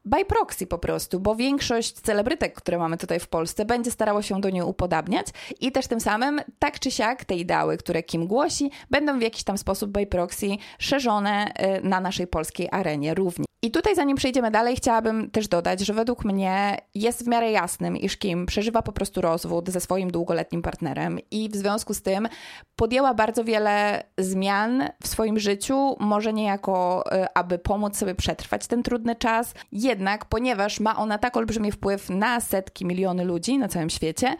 by 0.05 0.25
proxy 0.25 0.67
po 0.67 0.79
prostu, 0.79 1.21
bo 1.21 1.37
większość 1.37 1.93
celebrytek, 1.93 2.55
które 2.55 2.79
mamy 2.79 2.97
tutaj 2.97 3.21
w 3.21 3.29
Polsce, 3.29 3.65
będzie 3.65 3.91
starało 3.91 4.23
się 4.23 4.41
do 4.41 4.51
niej 4.51 4.63
upodabniać 4.63 5.27
i 5.61 5.73
też 5.73 5.87
tym 5.87 6.01
samym, 6.01 6.41
tak 6.59 6.79
czy 6.81 6.91
siak, 6.91 7.25
te 7.25 7.37
ideały, 7.37 7.77
które 7.77 8.03
Kim 8.03 8.27
głosi, 8.27 8.71
będą 8.91 9.19
w 9.19 9.23
jakiś 9.23 9.45
tam 9.45 9.59
sposób 9.59 9.91
by 9.91 10.07
proxy 10.07 10.47
szerzone 10.79 11.47
y, 11.79 11.89
na 11.89 12.01
naszej 12.01 12.27
polskiej 12.27 12.69
arenie 12.73 13.15
również. 13.15 13.54
I 13.65 13.71
tutaj, 13.71 13.95
zanim 13.95 14.17
przejdziemy 14.17 14.51
dalej, 14.51 14.77
chciałabym 14.77 15.31
też 15.31 15.49
dodać, 15.49 15.81
że 15.81 15.95
według 15.95 16.25
mnie 16.25 16.79
jest 16.95 17.25
w 17.25 17.29
miarę 17.29 17.51
jasnym, 17.51 17.97
iż 17.97 18.17
Kim 18.17 18.47
przeżywa 18.47 18.83
po 18.83 18.93
prostu 18.93 19.21
rozwód 19.21 19.71
ze 19.71 19.81
swoim 19.81 20.11
długoletnim 20.11 20.63
partnerem 20.63 21.19
i 21.31 21.49
w 21.49 21.57
związku 21.57 21.95
z 21.95 22.03
tym 22.03 22.29
podjęła 22.77 23.15
bardzo 23.15 23.45
wiele 23.45 24.05
zmian 24.19 24.89
w 25.03 25.09
swoim 25.09 25.39
życiu, 25.39 25.97
może 26.01 26.33
niejako, 26.33 27.05
y, 27.13 27.27
aby 27.35 27.59
pomóc 27.59 27.97
sobie 27.97 28.15
przetrwać 28.15 28.67
ten 28.67 28.83
trudny 28.83 29.17
czas. 29.17 29.55
Jednak, 29.73 30.25
ponieważ 30.25 30.81
ma 30.81 30.97
ona 30.97 31.19
tak 31.19 31.37
olbrzymi 31.37 31.73
wpływ 31.73 32.11
na 32.11 32.41
setki, 32.41 32.85
miliony 32.85 33.25
ludzi 33.25 33.59
na 33.59 33.69
całym 33.69 33.91
świecie, 33.91 34.37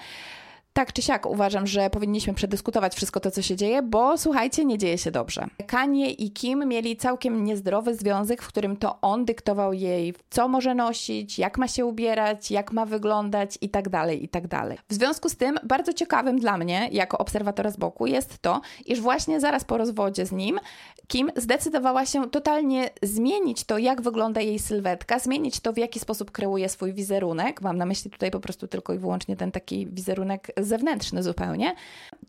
tak 0.75 0.93
czy 0.93 1.03
siak 1.03 1.27
uważam, 1.27 1.67
że 1.67 1.91
powinniśmy 1.91 2.35
przedyskutować 2.35 2.95
wszystko 2.95 3.21
to, 3.21 3.31
co 3.31 3.43
się 3.43 3.57
dzieje, 3.57 3.83
bo 3.83 4.19
słuchajcie, 4.19 4.65
nie 4.65 4.79
dzieje 4.79 4.99
się 4.99 5.11
dobrze. 5.11 5.47
Kanie 5.67 6.13
i 6.13 6.31
Kim 6.31 6.69
mieli 6.69 6.97
całkiem 6.97 7.45
niezdrowy 7.45 7.95
związek, 7.95 8.43
w 8.43 8.49
którym 8.49 8.77
to 8.77 9.01
on 9.01 9.25
dyktował 9.25 9.73
jej, 9.73 10.15
co 10.31 10.49
może 10.49 10.75
nosić, 10.75 11.39
jak 11.39 11.59
ma 11.59 11.69
się 11.69 11.87
ubierać, 11.87 12.51
jak 12.51 12.73
ma 12.73 12.87
wyglądać 12.87 13.59
i 13.61 13.69
tak 13.69 13.89
dalej, 13.89 14.25
i 14.25 14.29
tak 14.29 14.49
dalej. 14.49 14.79
W 14.89 14.95
związku 14.95 15.29
z 15.29 15.37
tym, 15.37 15.59
bardzo 15.63 15.93
ciekawym 15.93 16.39
dla 16.39 16.59
mnie, 16.59 16.89
jako 16.93 17.19
obserwatora 17.19 17.71
z 17.71 17.77
boku, 17.77 18.07
jest 18.07 18.39
to, 18.39 18.61
iż 18.87 19.01
właśnie 19.01 19.41
zaraz 19.41 19.65
po 19.65 19.79
rozwodzie 19.79 20.27
z 20.27 20.33
nim, 20.33 20.61
Kim 21.07 21.31
zdecydowała 21.37 22.07
się 22.07 22.31
totalnie 22.31 22.91
zmienić 23.03 23.65
to, 23.65 23.79
jak 23.79 24.03
wygląda 24.03 24.41
jej 24.41 24.59
sylwetka, 24.59 25.19
zmienić 25.19 25.61
to, 25.61 25.73
w 25.73 25.79
jaki 25.79 26.01
sposób 26.01 26.31
kreuje 26.31 26.69
swój 26.69 26.93
wizerunek. 26.93 27.63
Mam 27.63 27.79
na 27.79 27.87
myśli 27.87 28.11
tutaj 28.11 28.31
po 28.31 28.41
prostu 28.41 28.69
tylko 28.69 28.95
i 28.95 28.99
wyłącznie 28.99 29.37
ten 29.37 29.53
taki 29.53 29.87
wizerunek 29.87 30.53
zewnętrzny 30.65 31.23
zupełnie. 31.23 31.75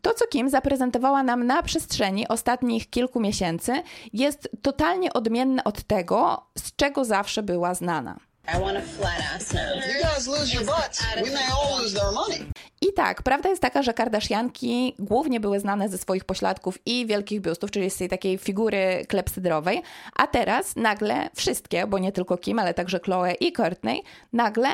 To, 0.02 0.14
co 0.14 0.26
Kim 0.26 0.50
zaprezentowała 0.50 1.22
nam 1.22 1.46
na 1.46 1.62
przestrzeni 1.62 2.28
ostatnich 2.28 2.90
kilku 2.90 3.20
miesięcy, 3.20 3.82
jest 4.12 4.48
totalnie 4.62 5.12
odmienne 5.12 5.64
od 5.64 5.82
tego, 5.82 6.46
z 6.58 6.76
czego 6.76 7.04
zawsze 7.04 7.42
była 7.42 7.74
znana. 7.74 8.16
I 8.48 8.60
want 8.60 8.76
a 8.76 8.80
flat 8.80 9.20
ass. 9.36 9.52
You 9.52 10.02
guys 10.02 10.26
lose 10.26 10.54
your 10.54 10.64
butts. 10.64 11.02
We 11.16 11.30
may 11.30 11.46
all 11.52 11.82
lose 11.82 11.94
their 11.94 12.12
money. 12.12 12.46
I 12.80 12.92
tak, 12.92 13.22
prawda 13.22 13.48
jest 13.48 13.62
taka, 13.62 13.82
że 13.82 13.94
Kardashianki 13.94 14.94
głównie 14.98 15.40
były 15.40 15.60
znane 15.60 15.88
ze 15.88 15.98
swoich 15.98 16.24
pośladków 16.24 16.78
i 16.86 17.06
wielkich 17.06 17.40
biustów, 17.40 17.70
czyli 17.70 17.90
z 17.90 17.96
tej 17.96 18.08
takiej 18.08 18.38
figury 18.38 19.06
klepsydrowej, 19.08 19.82
a 20.16 20.26
teraz 20.26 20.76
nagle 20.76 21.30
wszystkie, 21.34 21.86
bo 21.86 21.98
nie 21.98 22.12
tylko 22.12 22.36
Kim, 22.36 22.58
ale 22.58 22.74
także 22.74 23.00
Chloe 23.00 23.32
i 23.32 23.52
Courtney, 23.52 24.02
nagle 24.32 24.68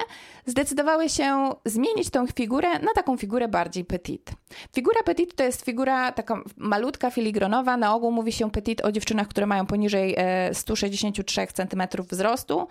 zdecydowały 0.47 1.09
się 1.09 1.51
zmienić 1.65 2.11
tą 2.11 2.27
figurę 2.27 2.79
na 2.79 2.93
taką 2.95 3.17
figurę 3.17 3.49
bardziej 3.49 3.85
petit. 3.85 4.33
Figura 4.75 5.03
petit 5.05 5.35
to 5.35 5.45
jest 5.45 5.65
figura 5.65 6.13
taka 6.13 6.43
malutka, 6.57 7.11
filigronowa, 7.11 7.77
na 7.77 7.95
ogół 7.95 8.13
mówi 8.13 8.33
się 8.33 8.51
petit 8.51 8.85
o 8.85 8.93
dziewczynach, 8.93 9.29
które 9.29 9.47
mają 9.47 9.67
poniżej 9.67 10.17
163 10.53 11.41
e, 11.41 11.47
cm 11.47 11.83
wzrostu, 12.11 12.69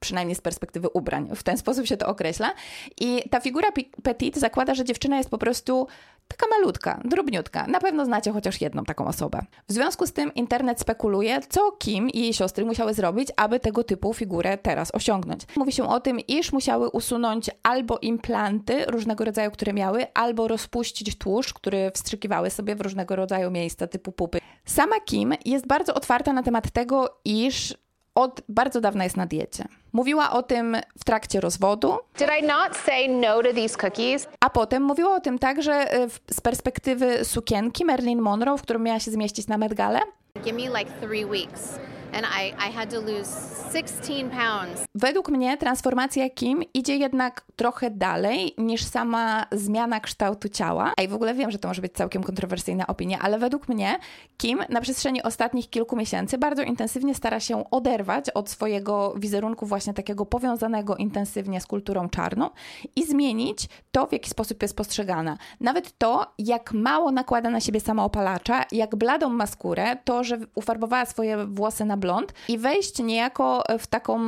przynajmniej 0.00 0.34
z 0.34 0.40
perspektywy 0.40 0.88
ubrań. 0.88 1.28
W 1.36 1.42
ten 1.42 1.58
sposób 1.58 1.86
się 1.86 1.96
to 1.96 2.06
określa. 2.06 2.52
I 3.00 3.22
ta 3.30 3.40
figura 3.40 3.68
petit 4.02 4.38
zakłada, 4.38 4.74
że 4.74 4.84
dziewczyna 4.84 5.16
jest 5.18 5.30
po 5.30 5.38
prostu 5.38 5.86
taka 6.28 6.46
malutka, 6.46 7.00
drobniutka. 7.04 7.66
Na 7.66 7.80
pewno 7.80 8.04
znacie 8.04 8.32
chociaż 8.32 8.60
jedną 8.60 8.84
taką 8.84 9.06
osobę. 9.06 9.42
W 9.68 9.72
związku 9.72 10.06
z 10.06 10.12
tym 10.12 10.34
internet 10.34 10.80
spekuluje, 10.80 11.40
co 11.48 11.72
Kim 11.72 12.10
i 12.10 12.20
jej 12.20 12.34
siostry 12.34 12.64
musiały 12.64 12.94
zrobić, 12.94 13.28
aby 13.36 13.60
tego 13.60 13.84
typu 13.84 14.14
figurę 14.14 14.58
teraz 14.58 14.94
osiągnąć. 14.94 15.40
Mówi 15.56 15.72
się 15.72 15.88
o 15.88 16.00
tym, 16.00 16.20
iż 16.20 16.52
musiały 16.52 16.90
usunąć 16.90 17.50
albo 17.62 17.98
implanty 17.98 18.84
różnego 18.84 19.24
rodzaju, 19.24 19.50
które 19.50 19.72
miały, 19.72 20.06
albo 20.14 20.48
rozpuścić 20.48 21.18
tłuszcz, 21.18 21.52
który 21.52 21.90
wstrzykiwały 21.94 22.50
sobie 22.50 22.76
w 22.76 22.80
różnego 22.80 23.16
rodzaju 23.16 23.50
miejsca 23.50 23.86
typu 23.86 24.12
pupy. 24.12 24.38
Sama 24.64 25.00
Kim 25.00 25.34
jest 25.44 25.66
bardzo 25.66 25.94
otwarta 25.94 26.32
na 26.32 26.42
temat 26.42 26.70
tego, 26.70 27.20
iż 27.24 27.74
od 28.14 28.40
bardzo 28.48 28.80
dawna 28.80 29.04
jest 29.04 29.16
na 29.16 29.26
diecie. 29.26 29.64
Mówiła 29.92 30.30
o 30.32 30.42
tym 30.42 30.76
w 30.98 31.04
trakcie 31.04 31.40
rozwodu. 31.40 31.98
Did 32.18 32.28
I 32.40 32.46
not 32.46 32.76
say 32.76 33.08
no 33.08 33.42
to 33.42 33.52
these 33.54 33.76
cookies? 33.76 34.28
A 34.40 34.50
potem 34.50 34.82
mówiła 34.82 35.16
o 35.16 35.20
tym 35.20 35.38
także 35.38 35.72
e, 35.72 36.08
z 36.30 36.40
perspektywy 36.40 37.24
sukienki 37.24 37.84
Marilyn 37.84 38.20
Monroe, 38.20 38.58
w 38.58 38.62
którą 38.62 38.78
miała 38.78 39.00
się 39.00 39.10
zmieścić 39.10 39.46
na 39.46 39.58
Met 39.58 39.74
Gale. 39.74 40.00
Give 40.44 40.54
me 40.54 40.78
like 40.78 40.90
three 41.00 41.24
weeks 41.24 41.78
and 42.12 42.26
I, 42.26 42.70
I 42.70 42.72
had 42.72 42.90
to 42.90 43.00
lose 43.00 43.60
16 43.72 44.30
pounds. 44.30 44.84
Według 44.94 45.28
mnie 45.28 45.56
transformacja 45.56 46.30
Kim 46.30 46.62
idzie 46.74 46.96
jednak 46.96 47.44
trochę 47.56 47.90
dalej 47.90 48.54
niż 48.58 48.84
sama 48.84 49.46
zmiana 49.52 50.00
kształtu 50.00 50.48
ciała. 50.48 50.92
A 50.96 51.02
i 51.02 51.08
w 51.08 51.14
ogóle 51.14 51.34
wiem, 51.34 51.50
że 51.50 51.58
to 51.58 51.68
może 51.68 51.82
być 51.82 51.92
całkiem 51.92 52.22
kontrowersyjna 52.22 52.86
opinia, 52.86 53.18
ale 53.18 53.38
według 53.38 53.68
mnie 53.68 53.98
Kim 54.36 54.58
na 54.68 54.80
przestrzeni 54.80 55.22
ostatnich 55.22 55.70
kilku 55.70 55.96
miesięcy 55.96 56.38
bardzo 56.38 56.62
intensywnie 56.62 57.14
stara 57.14 57.40
się 57.40 57.70
oderwać 57.70 58.30
od 58.30 58.50
swojego 58.50 59.14
wizerunku 59.16 59.66
właśnie 59.66 59.94
takiego 59.94 60.26
powiązanego 60.26 60.96
intensywnie 60.96 61.60
z 61.60 61.66
kulturą 61.66 62.08
czarną 62.08 62.50
i 62.96 63.06
zmienić 63.06 63.68
to, 63.92 64.06
w 64.06 64.12
jaki 64.12 64.30
sposób 64.30 64.62
jest 64.62 64.76
postrzegana. 64.76 65.36
Nawet 65.60 65.98
to, 65.98 66.26
jak 66.38 66.72
mało 66.72 67.10
nakłada 67.10 67.50
na 67.50 67.60
siebie 67.60 67.80
sama 67.80 68.04
opalacza, 68.04 68.64
jak 68.72 68.96
bladą 68.96 69.28
ma 69.28 69.46
skórę, 69.46 69.96
to, 70.04 70.24
że 70.24 70.38
ufarbowała 70.54 71.06
swoje 71.06 71.46
włosy 71.46 71.84
na 71.84 71.96
blond 72.00 72.32
i 72.48 72.58
wejść 72.58 72.98
niejako 72.98 73.64
w 73.78 73.86
taką 73.86 74.20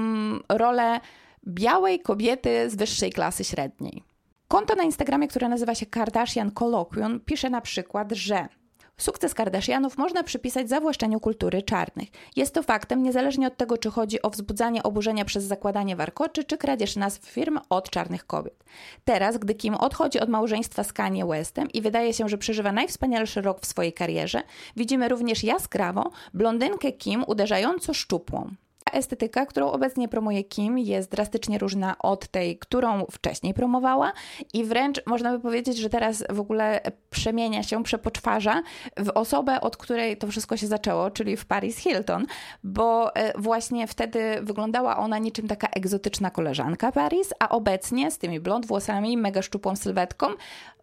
rolę 0.49 1.01
białej 1.47 2.01
kobiety 2.01 2.71
z 2.71 2.77
wyższej 2.77 3.13
klasy 3.13 3.45
średniej. 3.45 4.03
Konto 4.49 4.75
na 4.75 4.83
Instagramie, 4.83 5.29
które 5.29 5.49
nazywa 5.49 5.75
się 5.75 5.87
Kardashian 5.87 6.51
Colloquium, 6.51 7.21
pisze 7.21 7.51
na 7.51 7.61
przykład, 7.61 8.13
że 8.13 8.49
Sukces 8.97 9.35
Kardashianów 9.35 9.99
można 9.99 10.23
przypisać 10.23 10.69
zawłaszczeniu 10.69 11.21
kultury 11.21 11.63
czarnych. 11.63 12.09
Jest 12.37 12.55
to 12.55 12.63
faktem 12.63 13.03
niezależnie 13.03 13.47
od 13.47 13.57
tego, 13.57 13.79
czy 13.79 13.91
chodzi 13.91 14.23
o 14.23 14.31
wzbudzanie 14.31 14.83
oburzenia 14.83 15.25
przez 15.25 15.45
zakładanie 15.45 15.97
warkoczy, 15.97 16.45
czy 16.45 16.59
kradzież 16.59 16.97
nazw 16.97 17.25
firm 17.25 17.59
od 17.69 17.91
czarnych 17.91 18.27
kobiet. 18.27 18.65
Teraz, 19.05 19.39
gdy 19.39 19.55
Kim 19.55 19.75
odchodzi 19.75 20.21
od 20.21 20.29
małżeństwa 20.29 20.85
z 20.85 20.93
Kanye 20.93 21.27
Westem 21.27 21.71
i 21.71 21.81
wydaje 21.81 22.15
się, 22.15 22.29
że 22.29 22.39
przeżywa 22.39 22.73
najwspanialszy 22.73 23.41
rok 23.41 23.61
w 23.61 23.67
swojej 23.67 23.93
karierze, 23.93 24.43
widzimy 24.77 25.09
również 25.09 25.45
jaskrawą 25.45 26.03
blondynkę 26.35 26.93
Kim 26.93 27.25
uderzająco 27.27 27.95
szczupłą 27.95 28.51
estetyka, 28.93 29.47
którą 29.47 29.71
obecnie 29.71 30.09
promuje 30.09 30.45
Kim, 30.45 30.79
jest 30.79 31.11
drastycznie 31.11 31.59
różna 31.59 31.99
od 31.99 32.29
tej, 32.29 32.59
którą 32.59 33.05
wcześniej 33.11 33.55
promowała 33.55 34.13
i 34.53 34.65
wręcz 34.65 35.07
można 35.07 35.33
by 35.33 35.41
powiedzieć, 35.41 35.77
że 35.77 35.91
teraz 35.91 36.25
w 36.31 36.41
ogóle 36.41 36.81
przemienia 37.11 37.63
się, 37.63 37.83
przepoczwarza 37.83 38.63
w 38.97 39.11
osobę, 39.15 39.61
od 39.61 39.77
której 39.77 40.17
to 40.17 40.27
wszystko 40.27 40.57
się 40.57 40.67
zaczęło, 40.67 41.11
czyli 41.11 41.37
w 41.37 41.47
Paris 41.47 41.79
Hilton, 41.79 42.27
bo 42.65 43.17
e, 43.17 43.39
właśnie 43.39 43.87
wtedy 43.87 44.21
wyglądała 44.43 44.97
ona 44.97 45.19
niczym 45.19 45.49
taka 45.49 45.67
egzotyczna 45.67 46.31
koleżanka 46.31 46.93
Paris, 46.93 47.33
a 47.39 47.49
obecnie 47.49 48.11
z 48.11 48.19
tymi 48.19 48.41
blond 48.41 48.67
włosami, 48.67 49.17
mega 49.17 49.43
szczupłą 49.43 49.77
sylwetką 49.77 50.27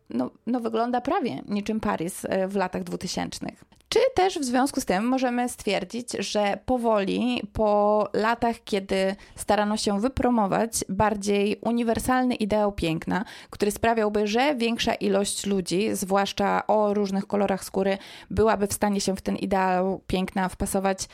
no, 0.09 0.31
no 0.47 0.59
wygląda 0.59 1.01
prawie 1.01 1.41
niczym 1.47 1.79
Paris 1.79 2.25
e, 2.25 2.47
w 2.47 2.55
latach 2.55 2.83
2000. 2.83 3.45
Czy 3.89 3.99
też 4.15 4.39
w 4.39 4.43
związku 4.43 4.81
z 4.81 4.85
tym 4.85 5.07
możemy 5.07 5.49
stwierdzić, 5.49 6.11
że 6.11 6.59
powoli, 6.65 7.41
po 7.53 8.07
latach, 8.13 8.55
kiedy 8.65 9.15
starano 9.35 9.77
się 9.77 9.99
wypromować 9.99 10.71
bardziej 10.89 11.59
uniwersalny 11.61 12.35
ideał 12.35 12.71
piękna, 12.71 13.25
który 13.49 13.71
sprawiałby, 13.71 14.27
że 14.27 14.55
większa 14.55 14.93
ilość 14.93 15.45
ludzi, 15.45 15.89
zwłaszcza 15.95 16.67
o 16.67 16.93
różnych 16.93 17.27
kolorach 17.27 17.63
skóry, 17.63 17.97
byłaby 18.29 18.67
w 18.67 18.73
stanie 18.73 19.01
się 19.01 19.15
w 19.15 19.21
ten 19.21 19.35
ideał 19.35 20.01
piękna 20.07 20.49
wpasować, 20.49 21.07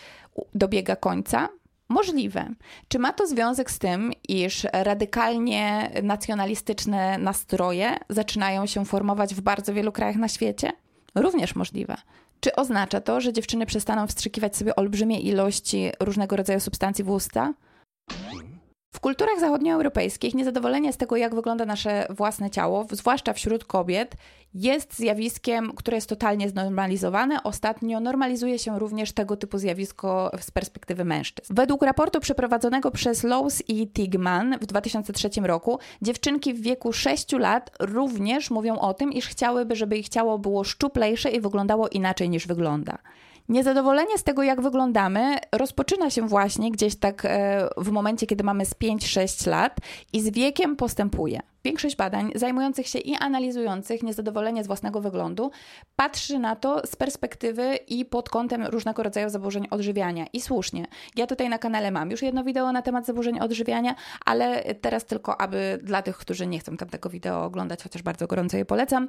dobiega 0.53 0.95
końca? 0.95 1.49
Możliwe. 1.89 2.49
Czy 2.87 2.99
ma 2.99 3.13
to 3.13 3.27
związek 3.27 3.71
z 3.71 3.79
tym, 3.79 4.11
iż 4.29 4.67
radykalnie 4.73 5.91
nacjonalistyczne 6.03 7.17
nastroje 7.17 7.97
zaczynają 8.09 8.65
się 8.65 8.85
formować 8.85 9.35
w 9.35 9.41
bardzo 9.41 9.73
wielu 9.73 9.91
krajach 9.91 10.15
na 10.15 10.27
świecie? 10.27 10.71
Również 11.15 11.55
możliwe. 11.55 11.95
Czy 12.39 12.55
oznacza 12.55 13.01
to, 13.01 13.21
że 13.21 13.33
dziewczyny 13.33 13.65
przestaną 13.65 14.07
wstrzykiwać 14.07 14.57
sobie 14.57 14.75
olbrzymie 14.75 15.19
ilości 15.19 15.91
różnego 15.99 16.35
rodzaju 16.35 16.59
substancji 16.59 17.03
w 17.03 17.09
usta? 17.09 17.53
Kulturach 19.05 19.39
zachodnioeuropejskich 19.39 20.35
niezadowolenie 20.35 20.93
z 20.93 20.97
tego, 20.97 21.15
jak 21.15 21.35
wygląda 21.35 21.65
nasze 21.65 22.07
własne 22.09 22.49
ciało, 22.49 22.85
zwłaszcza 22.91 23.33
wśród 23.33 23.65
kobiet, 23.65 24.15
jest 24.53 24.97
zjawiskiem, 24.97 25.71
które 25.75 25.97
jest 25.97 26.09
totalnie 26.09 26.49
znormalizowane. 26.49 27.43
Ostatnio 27.43 27.99
normalizuje 27.99 28.59
się 28.59 28.79
również 28.79 29.11
tego 29.11 29.37
typu 29.37 29.57
zjawisko 29.57 30.31
z 30.39 30.51
perspektywy 30.51 31.05
mężczyzn. 31.05 31.53
Według 31.55 31.83
raportu 31.83 32.19
przeprowadzonego 32.19 32.91
przez 32.91 33.23
Lowe's 33.23 33.63
i 33.67 33.87
Tigman 33.87 34.57
w 34.61 34.65
2003 34.65 35.29
roku, 35.41 35.79
dziewczynki 36.01 36.53
w 36.53 36.61
wieku 36.61 36.93
6 36.93 37.31
lat 37.31 37.71
również 37.79 38.51
mówią 38.51 38.79
o 38.79 38.93
tym, 38.93 39.13
iż 39.13 39.27
chciałyby, 39.27 39.75
żeby 39.75 39.97
ich 39.97 40.09
ciało 40.09 40.39
było 40.39 40.63
szczuplejsze 40.63 41.29
i 41.29 41.41
wyglądało 41.41 41.89
inaczej 41.89 42.29
niż 42.29 42.47
wygląda. 42.47 42.97
Niezadowolenie 43.49 44.17
z 44.17 44.23
tego, 44.23 44.43
jak 44.43 44.61
wyglądamy, 44.61 45.35
rozpoczyna 45.51 46.09
się 46.09 46.27
właśnie 46.27 46.71
gdzieś 46.71 46.95
tak 46.95 47.25
e, 47.25 47.69
w 47.77 47.91
momencie, 47.91 48.27
kiedy 48.27 48.43
mamy 48.43 48.65
z 48.65 48.73
5-6 48.73 49.49
lat 49.49 49.77
i 50.13 50.21
z 50.21 50.29
wiekiem 50.29 50.75
postępuje. 50.75 51.39
Większość 51.63 51.95
badań 51.95 52.31
zajmujących 52.35 52.87
się 52.87 52.99
i 52.99 53.15
analizujących 53.15 54.03
niezadowolenie 54.03 54.63
z 54.63 54.67
własnego 54.67 55.01
wyglądu 55.01 55.51
patrzy 55.95 56.39
na 56.39 56.55
to 56.55 56.81
z 56.87 56.95
perspektywy 56.95 57.75
i 57.75 58.05
pod 58.05 58.29
kątem 58.29 58.65
różnego 58.65 59.03
rodzaju 59.03 59.29
zaburzeń 59.29 59.67
odżywiania. 59.71 60.25
I 60.33 60.41
słusznie. 60.41 60.85
Ja 61.15 61.27
tutaj 61.27 61.49
na 61.49 61.57
kanale 61.57 61.91
mam 61.91 62.11
już 62.11 62.21
jedno 62.21 62.43
wideo 62.43 62.71
na 62.71 62.81
temat 62.81 63.05
zaburzeń 63.05 63.39
odżywiania, 63.39 63.95
ale 64.25 64.75
teraz 64.75 65.05
tylko, 65.05 65.41
aby 65.41 65.79
dla 65.83 66.01
tych, 66.01 66.17
którzy 66.17 66.47
nie 66.47 66.59
chcą 66.59 66.77
tamtego 66.77 67.09
wideo 67.09 67.43
oglądać, 67.43 67.83
chociaż 67.83 68.01
bardzo 68.01 68.27
gorąco 68.27 68.57
je 68.57 68.65
polecam, 68.65 69.07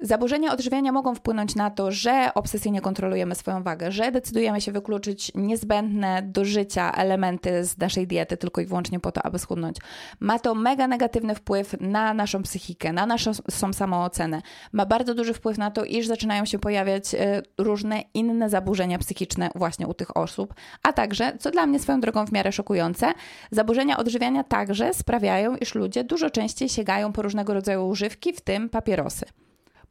Zaburzenia 0.00 0.52
odżywiania 0.52 0.92
mogą 0.92 1.14
wpłynąć 1.14 1.54
na 1.54 1.70
to, 1.70 1.92
że 1.92 2.30
obsesyjnie 2.34 2.80
kontrolujemy 2.80 3.34
swoją 3.34 3.62
wagę, 3.62 3.92
że 3.92 4.12
decydujemy 4.12 4.60
się 4.60 4.72
wykluczyć 4.72 5.32
niezbędne 5.34 6.22
do 6.22 6.44
życia 6.44 6.92
elementy 6.92 7.64
z 7.64 7.78
naszej 7.78 8.06
diety 8.06 8.36
tylko 8.36 8.60
i 8.60 8.66
wyłącznie 8.66 9.00
po 9.00 9.12
to, 9.12 9.22
aby 9.22 9.38
schudnąć. 9.38 9.76
Ma 10.20 10.38
to 10.38 10.54
mega 10.54 10.88
negatywny 10.88 11.34
wpływ 11.34 11.76
na 11.80 12.14
naszą 12.14 12.42
psychikę, 12.42 12.92
na 12.92 13.06
naszą 13.06 13.32
samoocenę. 13.72 14.42
Ma 14.72 14.86
bardzo 14.86 15.14
duży 15.14 15.34
wpływ 15.34 15.58
na 15.58 15.70
to, 15.70 15.84
iż 15.84 16.06
zaczynają 16.06 16.44
się 16.44 16.58
pojawiać 16.58 17.14
e, 17.14 17.42
różne 17.58 18.02
inne 18.14 18.50
zaburzenia 18.50 18.98
psychiczne 18.98 19.50
właśnie 19.54 19.86
u 19.86 19.94
tych 19.94 20.16
osób, 20.16 20.54
a 20.82 20.92
także, 20.92 21.32
co 21.38 21.50
dla 21.50 21.66
mnie 21.66 21.78
swoją 21.78 22.00
drogą 22.00 22.26
w 22.26 22.32
miarę 22.32 22.52
szokujące, 22.52 23.12
zaburzenia 23.50 23.96
odżywiania 23.96 24.44
także 24.44 24.94
sprawiają, 24.94 25.56
iż 25.56 25.74
ludzie 25.74 26.04
dużo 26.04 26.30
częściej 26.30 26.68
sięgają 26.68 27.12
po 27.12 27.22
różnego 27.22 27.54
rodzaju 27.54 27.88
używki, 27.88 28.32
w 28.32 28.40
tym 28.40 28.68
papierosy. 28.68 29.26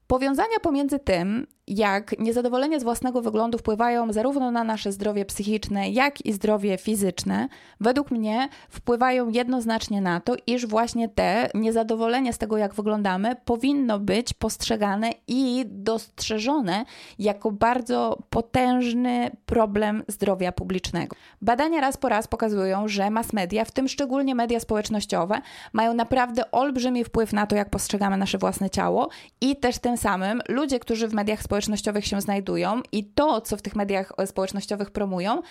Powiązania 0.08 0.60
pomiędzy 0.62 1.00
tym, 1.00 1.48
jak 1.68 2.20
niezadowolenie 2.20 2.80
z 2.80 2.84
własnego 2.84 3.22
wyglądu 3.22 3.58
wpływają 3.58 4.14
zarówno 4.14 4.52
na 4.52 4.64
nasze 4.64 4.92
zdrowie 4.92 5.26
psychiczne, 5.26 5.90
jak 5.90 6.26
i 6.26 6.34
zdrowie 6.34 6.78
fizyczne, 6.78 7.48
według 7.80 8.12
mnie 8.12 8.50
wpływają 8.70 9.30
jednoznacznie 9.30 10.02
na 10.02 10.20
to, 10.20 10.36
iż 10.48 10.66
właśnie 10.66 11.10
te 11.10 11.50
niezadowolenie 11.54 12.34
z 12.34 12.38
tego, 12.38 12.58
jak 12.58 12.74
wyglądamy, 12.74 13.36
powinno 13.46 14.00
być 14.00 14.34
postrzegane 14.34 15.10
i 15.28 15.66
dostrzeżone 15.68 16.86
jako 17.20 17.52
bardzo 17.52 18.18
potężny 18.30 19.32
problem 19.46 20.04
zdrowia 20.08 20.52
publicznego. 20.52 21.16
Badania 21.42 21.82
raz 21.82 21.98
po 21.98 22.10
raz 22.10 22.28
pokazują, 22.28 22.88
że 22.88 23.10
mass 23.10 23.34
media, 23.34 23.66
w 23.66 23.72
tym 23.72 23.88
szczególnie 23.88 24.36
media 24.36 24.60
społecznościowe, 24.60 25.42
mają 25.74 25.94
naprawdę 25.94 26.52
olbrzymi 26.52 27.04
wpływ 27.04 27.34
na 27.34 27.48
to, 27.48 27.56
jak 27.56 27.70
postrzegamy 27.70 28.18
nasze 28.18 28.38
własne 28.38 28.70
ciało 28.70 29.10
i 29.42 29.56
też 29.56 29.80
tym 29.80 29.98
samym 29.98 30.42
ludzie, 30.50 30.80
którzy 30.80 31.08
w 31.08 31.14
mediach 31.14 31.44
społecznościowych 31.44 31.57
społecznościowych 31.58 32.06
się 32.06 32.22
znajdują 32.22 32.82
i 32.92 33.04
to, 33.06 33.42
co 33.42 33.58
w 33.58 33.62
tych 33.62 33.76
mediach 33.76 34.14
społecznościowych 34.26 34.92
promują, 34.92 35.42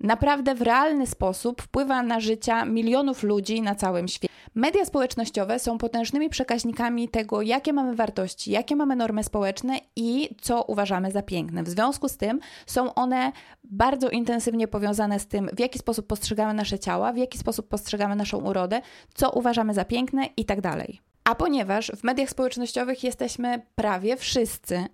naprawdę 0.00 0.54
w 0.54 0.62
realny 0.62 1.06
sposób 1.06 1.62
wpływa 1.62 2.02
na 2.02 2.20
życia 2.20 2.64
milionów 2.64 3.22
ludzi 3.22 3.62
na 3.62 3.74
całym 3.74 4.08
świecie. 4.08 4.34
Media 4.54 4.84
społecznościowe 4.84 5.58
są 5.58 5.78
potężnymi 5.78 6.30
przekaźnikami 6.30 7.08
tego, 7.08 7.42
jakie 7.42 7.72
mamy 7.72 7.94
wartości, 7.94 8.50
jakie 8.50 8.76
mamy 8.76 8.96
normy 8.96 9.24
społeczne 9.24 9.78
i 9.96 10.28
co 10.40 10.62
uważamy 10.62 11.10
za 11.10 11.22
piękne. 11.22 11.62
W 11.62 11.68
związku 11.68 12.08
z 12.08 12.16
tym 12.16 12.40
są 12.66 12.94
one 12.94 13.32
bardzo 13.64 14.08
intensywnie 14.08 14.68
powiązane 14.68 15.20
z 15.20 15.26
tym, 15.26 15.50
w 15.56 15.60
jaki 15.60 15.78
sposób 15.78 16.06
postrzegamy 16.06 16.54
nasze 16.54 16.78
ciała, 16.78 17.12
w 17.12 17.16
jaki 17.16 17.38
sposób 17.38 17.68
postrzegamy 17.68 18.16
naszą 18.16 18.38
urodę, 18.38 18.80
co 19.14 19.30
uważamy 19.30 19.74
za 19.74 19.84
piękne 19.84 20.26
i 20.36 20.44
tak 20.44 20.60
dalej. 20.60 21.00
A 21.24 21.34
ponieważ 21.34 21.92
w 21.96 22.04
mediach 22.04 22.30
społecznościowych 22.30 23.04
jesteśmy 23.04 23.62
prawie 23.74 24.16
wszyscy, 24.16 24.84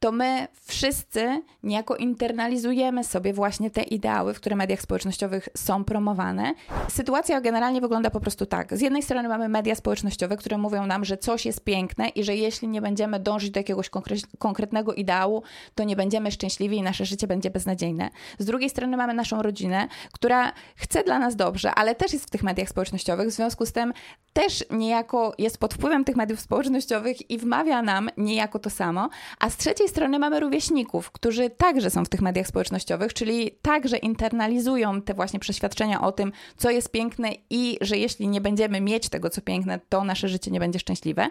to 0.00 0.12
my 0.12 0.48
wszyscy 0.66 1.42
niejako 1.62 1.96
internalizujemy 1.96 3.04
sobie 3.04 3.32
właśnie 3.32 3.70
te 3.70 3.82
ideały, 3.82 4.34
w 4.34 4.36
które 4.36 4.56
mediach 4.56 4.80
społecznościowych 4.80 5.48
są 5.56 5.84
promowane. 5.84 6.54
Sytuacja 6.88 7.40
generalnie 7.40 7.80
wygląda 7.80 8.10
po 8.10 8.20
prostu 8.20 8.46
tak. 8.46 8.76
Z 8.76 8.80
jednej 8.80 9.02
strony 9.02 9.28
mamy 9.28 9.48
media 9.48 9.74
społecznościowe, 9.74 10.36
które 10.36 10.58
mówią 10.58 10.86
nam, 10.86 11.04
że 11.04 11.18
coś 11.18 11.46
jest 11.46 11.64
piękne 11.64 12.08
i 12.08 12.24
że 12.24 12.36
jeśli 12.36 12.68
nie 12.68 12.82
będziemy 12.82 13.20
dążyć 13.20 13.50
do 13.50 13.60
jakiegoś 13.60 13.90
konkretnego 14.38 14.94
ideału, 14.94 15.42
to 15.74 15.84
nie 15.84 15.96
będziemy 15.96 16.30
szczęśliwi 16.30 16.76
i 16.76 16.82
nasze 16.82 17.04
życie 17.04 17.26
będzie 17.26 17.50
beznadziejne. 17.50 18.10
Z 18.38 18.44
drugiej 18.44 18.70
strony 18.70 18.96
mamy 18.96 19.14
naszą 19.14 19.42
rodzinę, 19.42 19.88
która 20.12 20.52
chce 20.76 21.04
dla 21.04 21.18
nas 21.18 21.36
dobrze, 21.36 21.74
ale 21.74 21.94
też 21.94 22.12
jest 22.12 22.26
w 22.26 22.30
tych 22.30 22.42
mediach 22.42 22.68
społecznościowych, 22.68 23.28
w 23.28 23.32
związku 23.32 23.66
z 23.66 23.72
tym 23.72 23.92
też 24.32 24.64
niejako 24.70 25.34
jest 25.38 25.58
pod 25.58 25.74
wpływem 25.74 26.04
tych 26.04 26.16
mediów 26.16 26.40
społecznościowych 26.40 27.30
i 27.30 27.38
wmawia 27.38 27.82
nam 27.82 28.10
niejako 28.16 28.58
to 28.58 28.70
samo, 28.70 29.08
a 29.38 29.50
z 29.50 29.56
trzeciej 29.56 29.89
strony 29.90 30.18
mamy 30.18 30.40
rówieśników, 30.40 31.10
którzy 31.10 31.50
także 31.50 31.90
są 31.90 32.04
w 32.04 32.08
tych 32.08 32.22
mediach 32.22 32.46
społecznościowych, 32.46 33.14
czyli 33.14 33.50
także 33.62 33.96
internalizują 33.96 35.02
te 35.02 35.14
właśnie 35.14 35.40
przeświadczenia 35.40 36.00
o 36.00 36.12
tym, 36.12 36.32
co 36.56 36.70
jest 36.70 36.90
piękne 36.90 37.30
i 37.50 37.78
że 37.80 37.96
jeśli 37.96 38.28
nie 38.28 38.40
będziemy 38.40 38.80
mieć 38.80 39.08
tego, 39.08 39.30
co 39.30 39.40
piękne, 39.40 39.80
to 39.88 40.04
nasze 40.04 40.28
życie 40.28 40.50
nie 40.50 40.60
będzie 40.60 40.78
szczęśliwe. 40.78 41.28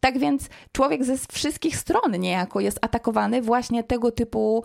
Tak 0.00 0.18
więc 0.18 0.48
człowiek 0.72 1.04
ze 1.04 1.16
wszystkich 1.32 1.76
stron 1.76 2.18
niejako 2.18 2.60
jest 2.60 2.78
atakowany 2.80 3.42
właśnie 3.42 3.84
tego 3.84 4.10
typu 4.10 4.64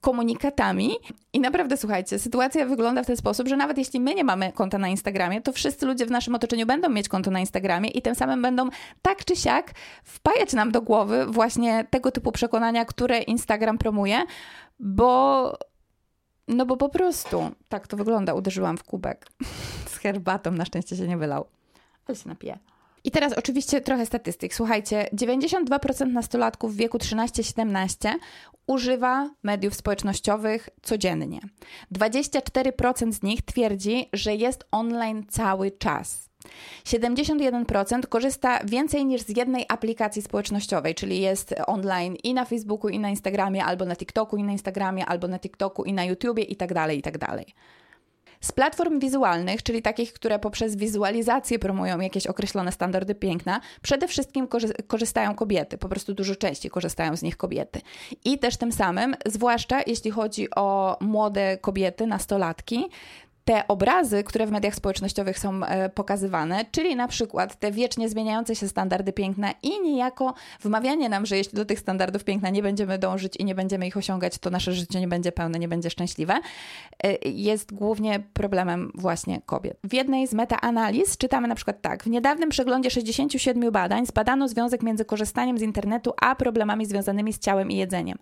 komunikatami. 0.00 0.90
I 1.32 1.40
naprawdę, 1.40 1.76
słuchajcie, 1.76 2.18
sytuacja 2.18 2.66
wygląda 2.66 3.02
w 3.02 3.06
ten 3.06 3.16
sposób, 3.16 3.48
że 3.48 3.56
nawet 3.56 3.78
jeśli 3.78 4.00
my 4.00 4.14
nie 4.14 4.24
mamy 4.24 4.52
konta 4.52 4.78
na 4.78 4.88
Instagramie, 4.88 5.40
to 5.40 5.52
wszyscy 5.52 5.86
ludzie 5.86 6.06
w 6.06 6.10
naszym 6.10 6.34
otoczeniu 6.34 6.66
będą 6.66 6.88
mieć 6.88 7.08
konto 7.08 7.30
na 7.30 7.40
Instagramie 7.40 7.90
i 7.90 8.02
tym 8.02 8.14
samym 8.14 8.42
będą 8.42 8.68
tak 9.02 9.24
czy 9.24 9.36
siak 9.36 9.72
wpajać 10.04 10.52
nam 10.52 10.72
do 10.72 10.82
głowy 10.82 11.26
właśnie 11.26 11.86
tego 11.90 12.12
typu 12.12 12.32
przekonania, 12.32 12.84
które 12.84 13.18
Instagram 13.18 13.78
promuje, 13.78 14.22
bo. 14.78 15.58
No 16.48 16.66
bo 16.66 16.76
po 16.76 16.88
prostu 16.88 17.50
tak 17.68 17.86
to 17.86 17.96
wygląda. 17.96 18.34
Uderzyłam 18.34 18.76
w 18.76 18.84
kubek 18.84 19.26
z 19.92 19.96
herbatą, 19.96 20.50
na 20.50 20.64
szczęście 20.64 20.96
się 20.96 21.08
nie 21.08 21.16
wylał. 21.16 21.46
Ale 22.06 22.16
się 22.16 22.28
napiję. 22.28 22.58
I 23.04 23.10
teraz 23.10 23.32
oczywiście 23.32 23.80
trochę 23.80 24.06
statystyk. 24.06 24.54
Słuchajcie, 24.54 25.08
92% 25.12 26.06
nastolatków 26.06 26.74
w 26.74 26.76
wieku 26.76 26.98
13-17 26.98 28.14
używa 28.66 29.30
mediów 29.42 29.74
społecznościowych 29.74 30.68
codziennie. 30.82 31.40
24% 31.94 33.12
z 33.12 33.22
nich 33.22 33.42
twierdzi, 33.42 34.08
że 34.12 34.34
jest 34.34 34.64
online 34.70 35.26
cały 35.28 35.70
czas. 35.70 36.30
71% 36.84 38.06
korzysta 38.06 38.64
więcej 38.64 39.06
niż 39.06 39.22
z 39.22 39.36
jednej 39.36 39.64
aplikacji 39.68 40.22
społecznościowej, 40.22 40.94
czyli 40.94 41.20
jest 41.20 41.54
online 41.66 42.16
i 42.24 42.34
na 42.34 42.44
Facebooku, 42.44 42.90
i 42.90 42.98
na 42.98 43.10
Instagramie, 43.10 43.64
albo 43.64 43.84
na 43.84 43.96
TikToku, 43.96 44.36
i 44.36 44.42
na 44.42 44.52
Instagramie, 44.52 45.06
albo 45.06 45.28
na 45.28 45.38
TikToku, 45.38 45.84
i 45.84 45.92
na 45.92 46.04
YouTubie, 46.04 46.42
i 46.42 46.56
tak 46.56 46.74
dalej, 46.74 46.98
i 46.98 47.02
tak 47.02 47.18
dalej. 47.18 47.54
Z 48.40 48.52
platform 48.52 48.98
wizualnych, 48.98 49.62
czyli 49.62 49.82
takich, 49.82 50.12
które 50.12 50.38
poprzez 50.38 50.76
wizualizację 50.76 51.58
promują 51.58 52.00
jakieś 52.00 52.26
określone 52.26 52.72
standardy 52.72 53.14
piękna, 53.14 53.60
przede 53.82 54.08
wszystkim 54.08 54.48
korzystają 54.86 55.34
kobiety, 55.34 55.78
po 55.78 55.88
prostu 55.88 56.14
dużo 56.14 56.36
częściej 56.36 56.70
korzystają 56.70 57.16
z 57.16 57.22
nich 57.22 57.36
kobiety. 57.36 57.80
I 58.24 58.38
też 58.38 58.56
tym 58.56 58.72
samym, 58.72 59.16
zwłaszcza 59.26 59.80
jeśli 59.86 60.10
chodzi 60.10 60.48
o 60.56 60.96
młode 61.00 61.58
kobiety, 61.58 62.06
nastolatki, 62.06 62.88
te 63.44 63.68
obrazy, 63.68 64.24
które 64.24 64.46
w 64.46 64.50
mediach 64.50 64.74
społecznościowych 64.74 65.38
są 65.38 65.64
e, 65.64 65.88
pokazywane, 65.88 66.64
czyli 66.72 66.96
na 66.96 67.08
przykład 67.08 67.58
te 67.58 67.72
wiecznie 67.72 68.08
zmieniające 68.08 68.56
się 68.56 68.68
standardy 68.68 69.12
piękna 69.12 69.52
i 69.62 69.80
niejako 69.80 70.34
wmawianie 70.60 71.08
nam, 71.08 71.26
że 71.26 71.36
jeśli 71.36 71.56
do 71.56 71.64
tych 71.64 71.78
standardów 71.78 72.24
piękna 72.24 72.50
nie 72.50 72.62
będziemy 72.62 72.98
dążyć 72.98 73.36
i 73.36 73.44
nie 73.44 73.54
będziemy 73.54 73.86
ich 73.86 73.96
osiągać, 73.96 74.38
to 74.38 74.50
nasze 74.50 74.72
życie 74.72 75.00
nie 75.00 75.08
będzie 75.08 75.32
pełne, 75.32 75.58
nie 75.58 75.68
będzie 75.68 75.90
szczęśliwe, 75.90 76.40
e, 77.04 77.28
jest 77.28 77.74
głównie 77.74 78.20
problemem 78.32 78.92
właśnie 78.94 79.40
kobiet. 79.46 79.78
W 79.84 79.94
jednej 79.94 80.26
z 80.26 80.32
metaanaliz 80.32 81.16
czytamy 81.16 81.48
na 81.48 81.54
przykład 81.54 81.82
tak: 81.82 82.04
w 82.04 82.06
niedawnym 82.06 82.50
przeglądzie 82.50 82.90
67 82.90 83.70
badań 83.70 84.06
zbadano 84.06 84.48
związek 84.48 84.82
między 84.82 85.04
korzystaniem 85.04 85.58
z 85.58 85.62
internetu 85.62 86.12
a 86.20 86.34
problemami 86.34 86.86
związanymi 86.86 87.32
z 87.32 87.38
ciałem 87.38 87.70
i 87.70 87.76
jedzeniem. 87.76 88.18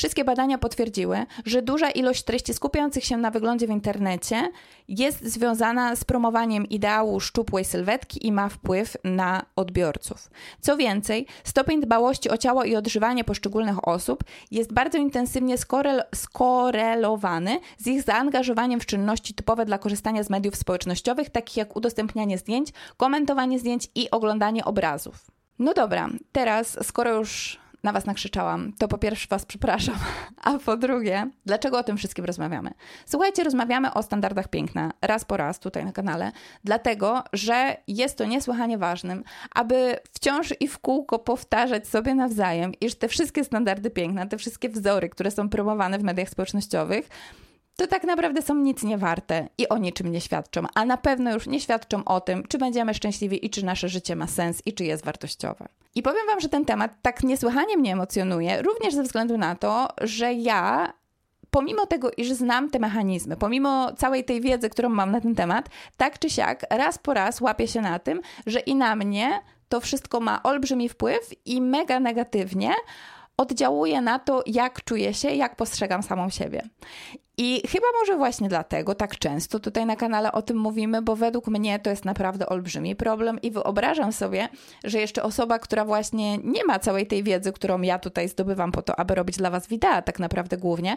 Wszystkie 0.00 0.24
badania 0.24 0.58
potwierdziły, 0.58 1.26
że 1.46 1.62
duża 1.62 1.90
ilość 1.90 2.22
treści 2.22 2.54
skupiających 2.54 3.04
się 3.04 3.16
na 3.16 3.30
wyglądzie 3.30 3.66
w 3.66 3.70
internecie 3.70 4.48
jest 4.88 5.24
związana 5.24 5.96
z 5.96 6.04
promowaniem 6.04 6.66
ideału 6.66 7.20
szczupłej 7.20 7.64
sylwetki 7.64 8.26
i 8.26 8.32
ma 8.32 8.48
wpływ 8.48 8.96
na 9.04 9.42
odbiorców. 9.56 10.30
Co 10.60 10.76
więcej, 10.76 11.26
stopień 11.44 11.80
dbałości 11.80 12.30
o 12.30 12.36
ciało 12.36 12.64
i 12.64 12.76
odżywanie 12.76 13.24
poszczególnych 13.24 13.88
osób 13.88 14.24
jest 14.50 14.72
bardzo 14.72 14.98
intensywnie 14.98 15.58
skorel 15.58 16.02
skorelowany 16.14 17.60
z 17.78 17.86
ich 17.86 18.02
zaangażowaniem 18.02 18.80
w 18.80 18.86
czynności 18.86 19.34
typowe 19.34 19.64
dla 19.64 19.78
korzystania 19.78 20.22
z 20.22 20.30
mediów 20.30 20.56
społecznościowych, 20.56 21.30
takich 21.30 21.56
jak 21.56 21.76
udostępnianie 21.76 22.38
zdjęć, 22.38 22.68
komentowanie 22.96 23.58
zdjęć 23.58 23.88
i 23.94 24.10
oglądanie 24.10 24.64
obrazów. 24.64 25.30
No 25.58 25.74
dobra, 25.74 26.08
teraz 26.32 26.78
skoro 26.86 27.14
już 27.14 27.60
na 27.82 27.92
Was 27.92 28.06
nakrzyczałam, 28.06 28.72
to 28.78 28.88
po 28.88 28.98
pierwsze 28.98 29.26
Was 29.30 29.46
przepraszam, 29.46 29.94
a 30.44 30.58
po 30.58 30.76
drugie, 30.76 31.30
dlaczego 31.46 31.78
o 31.78 31.82
tym 31.82 31.96
wszystkim 31.96 32.24
rozmawiamy? 32.24 32.70
Słuchajcie, 33.06 33.44
rozmawiamy 33.44 33.94
o 33.94 34.02
standardach 34.02 34.48
piękna 34.48 34.90
raz 35.02 35.24
po 35.24 35.36
raz 35.36 35.60
tutaj 35.60 35.84
na 35.84 35.92
kanale, 35.92 36.32
dlatego, 36.64 37.24
że 37.32 37.76
jest 37.88 38.18
to 38.18 38.24
niesłychanie 38.24 38.78
ważnym, 38.78 39.24
aby 39.54 39.96
wciąż 40.12 40.54
i 40.60 40.68
w 40.68 40.78
kółko 40.78 41.18
powtarzać 41.18 41.88
sobie 41.88 42.14
nawzajem, 42.14 42.72
iż 42.80 42.94
te 42.94 43.08
wszystkie 43.08 43.44
standardy 43.44 43.90
piękna, 43.90 44.26
te 44.26 44.38
wszystkie 44.38 44.68
wzory, 44.68 45.08
które 45.08 45.30
są 45.30 45.48
promowane 45.48 45.98
w 45.98 46.02
mediach 46.02 46.28
społecznościowych, 46.28 47.08
to 47.80 47.86
tak 47.86 48.04
naprawdę 48.04 48.42
są 48.42 48.54
nic 48.54 48.82
nie 48.82 48.98
warte 48.98 49.48
i 49.58 49.68
o 49.68 49.78
niczym 49.78 50.12
nie 50.12 50.20
świadczą, 50.20 50.62
a 50.74 50.84
na 50.84 50.96
pewno 50.96 51.32
już 51.32 51.46
nie 51.46 51.60
świadczą 51.60 52.04
o 52.04 52.20
tym, 52.20 52.46
czy 52.48 52.58
będziemy 52.58 52.94
szczęśliwi 52.94 53.46
i 53.46 53.50
czy 53.50 53.64
nasze 53.64 53.88
życie 53.88 54.16
ma 54.16 54.26
sens 54.26 54.62
i 54.66 54.72
czy 54.72 54.84
jest 54.84 55.04
wartościowe. 55.04 55.68
I 55.94 56.02
powiem 56.02 56.26
Wam, 56.26 56.40
że 56.40 56.48
ten 56.48 56.64
temat 56.64 56.90
tak 57.02 57.22
niesłychanie 57.22 57.76
mnie 57.76 57.92
emocjonuje, 57.92 58.62
również 58.62 58.94
ze 58.94 59.02
względu 59.02 59.38
na 59.38 59.54
to, 59.54 59.88
że 60.00 60.32
ja 60.32 60.92
pomimo 61.50 61.86
tego, 61.86 62.10
iż 62.16 62.32
znam 62.32 62.70
te 62.70 62.78
mechanizmy, 62.78 63.36
pomimo 63.36 63.92
całej 63.92 64.24
tej 64.24 64.40
wiedzy, 64.40 64.70
którą 64.70 64.88
mam 64.88 65.10
na 65.10 65.20
ten 65.20 65.34
temat, 65.34 65.68
tak 65.96 66.18
czy 66.18 66.30
siak, 66.30 66.66
raz 66.70 66.98
po 66.98 67.14
raz 67.14 67.40
łapię 67.40 67.68
się 67.68 67.80
na 67.80 67.98
tym, 67.98 68.20
że 68.46 68.60
i 68.60 68.74
na 68.74 68.96
mnie 68.96 69.40
to 69.68 69.80
wszystko 69.80 70.20
ma 70.20 70.42
olbrzymi 70.42 70.88
wpływ 70.88 71.30
i 71.44 71.62
mega 71.62 72.00
negatywnie 72.00 72.72
oddziałuje 73.36 74.00
na 74.00 74.18
to, 74.18 74.42
jak 74.46 74.84
czuję 74.84 75.14
się, 75.14 75.30
jak 75.30 75.56
postrzegam 75.56 76.02
samą 76.02 76.30
siebie. 76.30 76.62
I 77.42 77.62
chyba 77.68 77.86
może 78.00 78.16
właśnie 78.16 78.48
dlatego 78.48 78.94
tak 78.94 79.18
często 79.18 79.60
tutaj 79.60 79.86
na 79.86 79.96
kanale 79.96 80.32
o 80.32 80.42
tym 80.42 80.56
mówimy, 80.56 81.02
bo 81.02 81.16
według 81.16 81.48
mnie 81.48 81.78
to 81.78 81.90
jest 81.90 82.04
naprawdę 82.04 82.48
olbrzymi 82.48 82.96
problem 82.96 83.40
i 83.40 83.50
wyobrażam 83.50 84.12
sobie, 84.12 84.48
że 84.84 85.00
jeszcze 85.00 85.22
osoba, 85.22 85.58
która 85.58 85.84
właśnie 85.84 86.38
nie 86.38 86.64
ma 86.64 86.78
całej 86.78 87.06
tej 87.06 87.22
wiedzy, 87.22 87.52
którą 87.52 87.82
ja 87.82 87.98
tutaj 87.98 88.28
zdobywam 88.28 88.72
po 88.72 88.82
to, 88.82 88.98
aby 88.98 89.14
robić 89.14 89.36
dla 89.36 89.50
Was 89.50 89.68
wideo, 89.68 90.02
tak 90.02 90.18
naprawdę 90.18 90.56
głównie, 90.56 90.96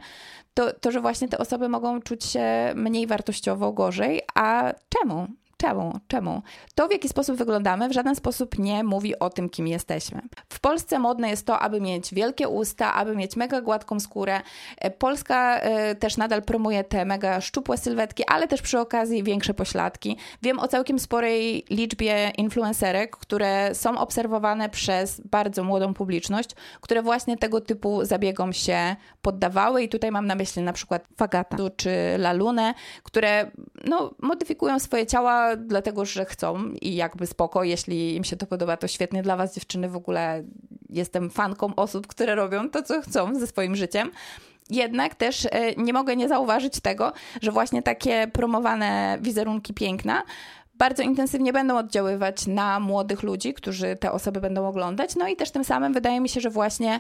to, 0.53 0.73
to 0.73 0.91
że 0.91 1.01
właśnie 1.01 1.27
te 1.27 1.38
osoby 1.38 1.69
mogą 1.69 2.01
czuć 2.01 2.25
się 2.25 2.73
mniej 2.75 3.08
wartościowo, 3.08 3.73
gorzej. 3.73 4.21
A 4.36 4.73
czemu? 4.89 5.27
Czemu? 5.63 5.99
Czemu? 6.08 6.41
To, 6.76 6.88
w 6.88 6.91
jaki 6.91 7.10
sposób 7.10 7.38
wyglądamy, 7.38 7.89
w 7.89 7.91
żaden 7.91 8.15
sposób 8.15 8.60
nie 8.60 8.84
mówi 8.84 9.19
o 9.19 9.30
tym, 9.30 9.49
kim 9.49 9.67
jesteśmy. 9.67 10.21
W 10.49 10.60
Polsce 10.60 10.99
modne 10.99 11.30
jest 11.30 11.45
to, 11.45 11.60
aby 11.60 11.82
mieć 11.82 12.13
wielkie 12.13 12.49
usta, 12.49 12.93
aby 12.93 13.15
mieć 13.15 13.36
mega 13.36 13.62
gładką 13.62 13.99
skórę. 13.99 14.41
E, 14.78 14.91
Polska 14.91 15.62
y, 15.91 15.95
też 15.95 16.17
nadal 16.17 16.41
promuje 16.41 16.84
te 16.84 17.06
mega 17.06 17.41
szczupłe 17.41 17.78
sylwetki, 17.78 18.23
ale 18.28 18.47
też 18.47 18.62
przy 18.62 18.80
okazji 18.80 19.23
większe 19.23 19.54
pośladki. 19.54 20.17
Wiem 20.41 20.60
o 20.60 20.67
całkiem 20.67 20.99
sporej 20.99 21.65
liczbie 21.69 22.32
influencerek, 22.38 23.17
które 23.17 23.76
są 23.76 23.97
obserwowane 23.97 24.69
przez 24.69 25.21
bardzo 25.21 25.63
młodą 25.63 25.93
publiczność, 25.93 26.49
które 26.82 27.02
właśnie 27.02 27.38
tego 27.38 27.62
typu 27.62 28.06
zabiegom 28.06 28.54
się 28.54 28.95
poddawały 29.21 29.84
i 29.84 29.89
tutaj 29.89 30.12
mam 30.12 30.28
na 30.28 30.36
myśli 30.36 30.62
na 30.62 30.73
przykład 30.73 31.08
Fagata 31.17 31.58
czy 31.76 31.91
Lalunę, 32.17 32.73
które 33.04 33.52
no, 33.86 34.12
modyfikują 34.21 34.80
swoje 34.80 35.06
ciała 35.06 35.52
dlatego 35.57 36.05
że 36.05 36.25
chcą 36.25 36.69
i 36.81 36.95
jakby 36.95 37.27
spoko, 37.27 37.63
jeśli 37.63 38.15
im 38.15 38.23
się 38.23 38.35
to 38.35 38.47
podoba, 38.47 38.77
to 38.77 38.87
świetnie 38.87 39.23
dla 39.23 39.37
was 39.37 39.55
dziewczyny, 39.55 39.89
w 39.89 39.95
ogóle 39.95 40.43
jestem 40.89 41.29
fanką 41.29 41.75
osób, 41.75 42.07
które 42.07 42.35
robią 42.35 42.69
to, 42.69 42.83
co 42.83 43.01
chcą 43.01 43.35
ze 43.39 43.47
swoim 43.47 43.75
życiem. 43.75 44.11
jednak 44.69 45.15
też 45.15 45.45
e, 45.45 45.75
nie 45.75 45.93
mogę 45.93 46.15
nie 46.15 46.27
zauważyć 46.27 46.79
tego, 46.79 47.13
że 47.41 47.51
właśnie 47.51 47.83
takie 47.83 48.27
promowane 48.27 49.17
wizerunki 49.21 49.73
piękna 49.73 50.23
bardzo 50.75 51.03
intensywnie 51.03 51.53
będą 51.53 51.77
oddziaływać 51.77 52.47
na 52.47 52.79
młodych 52.79 53.23
ludzi, 53.23 53.53
którzy 53.53 53.95
te 53.95 54.12
osoby 54.12 54.41
będą 54.41 54.67
oglądać. 54.67 55.15
No 55.15 55.27
i 55.27 55.36
też 55.36 55.51
tym 55.51 55.63
samym 55.63 55.93
wydaje 55.93 56.19
mi 56.19 56.29
się, 56.29 56.41
że 56.41 56.49
właśnie, 56.49 56.99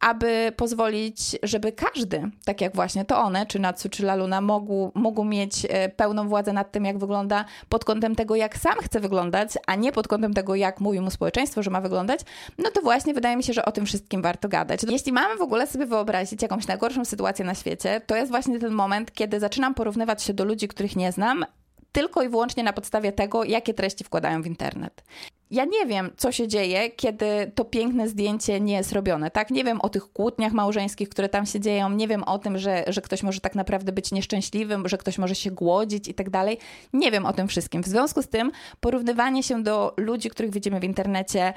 aby 0.00 0.52
pozwolić, 0.56 1.38
żeby 1.42 1.72
każdy, 1.72 2.30
tak 2.44 2.60
jak 2.60 2.74
właśnie 2.74 3.04
to 3.04 3.18
one, 3.18 3.46
czy 3.46 3.58
Natsu, 3.58 3.88
czy 3.88 4.06
Laluna, 4.06 4.40
mógł, 4.40 4.92
mógł 4.94 5.24
mieć 5.24 5.66
e, 5.68 5.88
pełną 5.88 6.28
władzę 6.28 6.52
nad 6.52 6.72
tym, 6.72 6.84
jak 6.84 6.98
wygląda 6.98 7.44
pod 7.68 7.84
kątem 7.84 8.16
tego, 8.16 8.36
jak 8.36 8.56
sam 8.56 8.74
chce 8.82 9.00
wyglądać, 9.00 9.50
a 9.66 9.74
nie 9.74 9.92
pod 9.92 10.08
kątem 10.08 10.34
tego, 10.34 10.54
jak 10.54 10.80
mówi 10.80 11.00
mu 11.00 11.10
społeczeństwo, 11.10 11.62
że 11.62 11.70
ma 11.70 11.80
wyglądać, 11.80 12.20
no 12.58 12.70
to 12.70 12.80
właśnie 12.82 13.14
wydaje 13.14 13.36
mi 13.36 13.42
się, 13.42 13.52
że 13.52 13.64
o 13.64 13.72
tym 13.72 13.86
wszystkim 13.86 14.22
warto 14.22 14.48
gadać. 14.48 14.80
Jeśli 14.88 15.12
mamy 15.12 15.36
w 15.36 15.42
ogóle 15.42 15.66
sobie 15.66 15.86
wyobrazić 15.86 16.42
jakąś 16.42 16.66
najgorszą 16.66 17.04
sytuację 17.04 17.44
na 17.44 17.54
świecie, 17.54 18.00
to 18.06 18.16
jest 18.16 18.30
właśnie 18.30 18.58
ten 18.58 18.72
moment, 18.72 19.12
kiedy 19.12 19.40
zaczynam 19.40 19.74
porównywać 19.74 20.22
się 20.22 20.34
do 20.34 20.44
ludzi, 20.44 20.68
których 20.68 20.96
nie 20.96 21.12
znam, 21.12 21.44
tylko 21.92 22.22
i 22.22 22.28
wyłącznie 22.28 22.62
na 22.62 22.72
podstawie 22.72 23.12
tego, 23.12 23.44
jakie 23.44 23.74
treści 23.74 24.04
wkładają 24.04 24.42
w 24.42 24.46
internet. 24.46 25.02
Ja 25.50 25.64
nie 25.64 25.86
wiem, 25.86 26.10
co 26.16 26.32
się 26.32 26.48
dzieje, 26.48 26.90
kiedy 26.90 27.52
to 27.54 27.64
piękne 27.64 28.08
zdjęcie 28.08 28.60
nie 28.60 28.74
jest 28.74 28.92
robione, 28.92 29.30
tak? 29.30 29.50
Nie 29.50 29.64
wiem 29.64 29.80
o 29.80 29.88
tych 29.88 30.12
kłótniach 30.12 30.52
małżeńskich, 30.52 31.08
które 31.08 31.28
tam 31.28 31.46
się 31.46 31.60
dzieją, 31.60 31.90
nie 31.90 32.08
wiem 32.08 32.22
o 32.22 32.38
tym, 32.38 32.58
że, 32.58 32.84
że 32.86 33.02
ktoś 33.02 33.22
może 33.22 33.40
tak 33.40 33.54
naprawdę 33.54 33.92
być 33.92 34.12
nieszczęśliwym, 34.12 34.88
że 34.88 34.98
ktoś 34.98 35.18
może 35.18 35.34
się 35.34 35.50
głodzić 35.50 36.08
i 36.08 36.14
tak 36.14 36.30
dalej. 36.30 36.58
Nie 36.92 37.10
wiem 37.10 37.26
o 37.26 37.32
tym 37.32 37.48
wszystkim. 37.48 37.82
W 37.82 37.86
związku 37.86 38.22
z 38.22 38.28
tym 38.28 38.52
porównywanie 38.80 39.42
się 39.42 39.62
do 39.62 39.94
ludzi, 39.96 40.30
których 40.30 40.50
widzimy 40.50 40.80
w 40.80 40.84
internecie, 40.84 41.52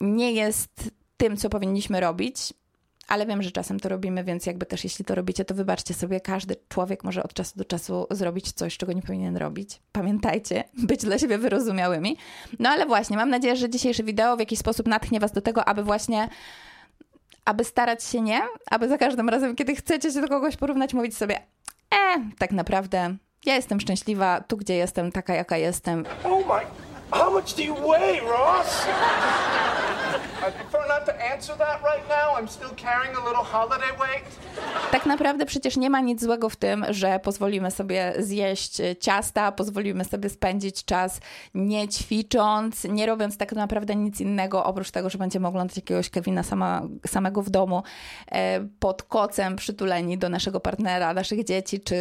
nie 0.00 0.32
jest 0.32 0.90
tym, 1.16 1.36
co 1.36 1.50
powinniśmy 1.50 2.00
robić 2.00 2.52
ale 3.08 3.26
wiem, 3.26 3.42
że 3.42 3.50
czasem 3.50 3.80
to 3.80 3.88
robimy, 3.88 4.24
więc 4.24 4.46
jakby 4.46 4.66
też 4.66 4.84
jeśli 4.84 5.04
to 5.04 5.14
robicie, 5.14 5.44
to 5.44 5.54
wybaczcie 5.54 5.94
sobie, 5.94 6.20
każdy 6.20 6.56
człowiek 6.68 7.04
może 7.04 7.22
od 7.22 7.34
czasu 7.34 7.58
do 7.58 7.64
czasu 7.64 8.06
zrobić 8.10 8.52
coś, 8.52 8.76
czego 8.76 8.92
nie 8.92 9.02
powinien 9.02 9.36
robić. 9.36 9.80
Pamiętajcie, 9.92 10.64
być 10.88 11.00
dla 11.00 11.18
siebie 11.18 11.38
wyrozumiałymi. 11.38 12.16
No 12.58 12.70
ale 12.70 12.86
właśnie, 12.86 13.16
mam 13.16 13.30
nadzieję, 13.30 13.56
że 13.56 13.70
dzisiejsze 13.70 14.02
wideo 14.02 14.36
w 14.36 14.40
jakiś 14.40 14.58
sposób 14.58 14.86
natchnie 14.86 15.20
Was 15.20 15.32
do 15.32 15.40
tego, 15.40 15.64
aby 15.64 15.82
właśnie 15.84 16.28
aby 17.44 17.64
starać 17.64 18.04
się 18.04 18.20
nie, 18.20 18.42
aby 18.70 18.88
za 18.88 18.98
każdym 18.98 19.28
razem, 19.28 19.56
kiedy 19.56 19.76
chcecie 19.76 20.12
się 20.12 20.20
do 20.20 20.28
kogoś 20.28 20.56
porównać, 20.56 20.94
mówić 20.94 21.16
sobie, 21.16 21.36
e, 21.94 22.30
tak 22.38 22.52
naprawdę 22.52 23.16
ja 23.46 23.54
jestem 23.54 23.80
szczęśliwa 23.80 24.40
tu, 24.40 24.56
gdzie 24.56 24.74
jestem, 24.74 25.12
taka 25.12 25.34
jaka 25.34 25.56
jestem. 25.56 26.04
Oh 26.24 26.36
my, 26.54 26.66
how 27.18 27.32
much 27.32 27.54
do 27.56 27.62
you 27.62 27.74
weigh, 27.74 28.22
Ross? 28.22 28.86
Tak 34.90 35.06
naprawdę 35.06 35.46
przecież 35.46 35.76
nie 35.76 35.90
ma 35.90 36.00
nic 36.00 36.22
złego 36.22 36.48
w 36.48 36.56
tym, 36.56 36.86
że 36.90 37.20
pozwolimy 37.20 37.70
sobie 37.70 38.14
zjeść 38.18 38.76
ciasta, 39.00 39.52
pozwolimy 39.52 40.04
sobie 40.04 40.28
spędzić 40.28 40.84
czas 40.84 41.20
nie 41.54 41.88
ćwicząc, 41.88 42.84
nie 42.84 43.06
robiąc 43.06 43.38
tak 43.38 43.52
naprawdę 43.52 43.96
nic 43.96 44.20
innego, 44.20 44.64
oprócz 44.64 44.90
tego, 44.90 45.10
że 45.10 45.18
będziemy 45.18 45.48
oglądać 45.48 45.76
jakiegoś 45.76 46.10
Kevina 46.10 46.42
sama, 46.42 46.82
samego 47.06 47.42
w 47.42 47.50
domu, 47.50 47.82
e, 48.32 48.60
pod 48.78 49.02
kocem 49.02 49.56
przytuleni 49.56 50.18
do 50.18 50.28
naszego 50.28 50.60
partnera, 50.60 51.14
naszych 51.14 51.44
dzieci, 51.44 51.80
czy 51.80 51.96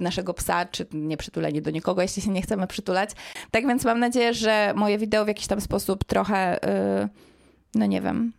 naszego 0.00 0.34
psa, 0.34 0.66
czy 0.66 0.86
nie 0.92 1.16
przytuleni 1.16 1.62
do 1.62 1.70
nikogo, 1.70 2.02
jeśli 2.02 2.22
się 2.22 2.30
nie 2.30 2.42
chcemy 2.42 2.66
przytulać. 2.66 3.10
Tak 3.50 3.66
więc 3.66 3.84
mam 3.84 4.00
nadzieję, 4.00 4.34
że 4.34 4.72
moje 4.76 4.98
wideo 4.98 5.24
w 5.24 5.28
jakiś 5.28 5.46
tam 5.46 5.60
sposób 5.60 6.04
trochę... 6.04 6.58
Yy, 7.02 7.08
no 7.74 7.86
nie 7.86 8.00
wiem, 8.00 8.32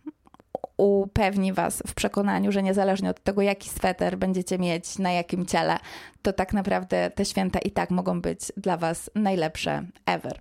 upewni 0.78 1.52
Was 1.52 1.82
w 1.86 1.94
przekonaniu, 1.94 2.52
że 2.52 2.62
niezależnie 2.62 3.10
od 3.10 3.22
tego, 3.22 3.42
jaki 3.42 3.68
sweter 3.68 4.18
będziecie 4.18 4.58
mieć, 4.58 4.98
na 4.98 5.12
jakim 5.12 5.46
ciele, 5.46 5.78
to 6.22 6.32
tak 6.32 6.52
naprawdę 6.52 7.10
te 7.10 7.24
święta 7.24 7.58
i 7.58 7.70
tak 7.70 7.90
mogą 7.90 8.20
być 8.20 8.40
dla 8.56 8.76
Was 8.76 9.10
najlepsze 9.14 9.84
ever. 10.06 10.38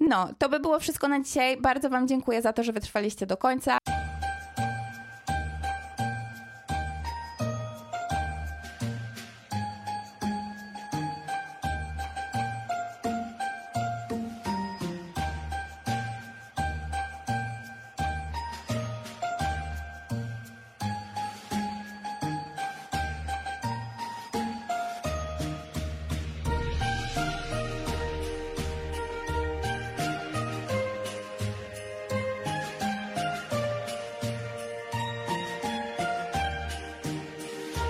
No, 0.00 0.28
to 0.38 0.48
by 0.48 0.60
było 0.60 0.80
wszystko 0.80 1.08
na 1.08 1.22
dzisiaj. 1.22 1.56
Bardzo 1.56 1.90
Wam 1.90 2.08
dziękuję 2.08 2.42
za 2.42 2.52
to, 2.52 2.62
że 2.62 2.72
wytrwaliście 2.72 3.26
do 3.26 3.36
końca. 3.36 3.78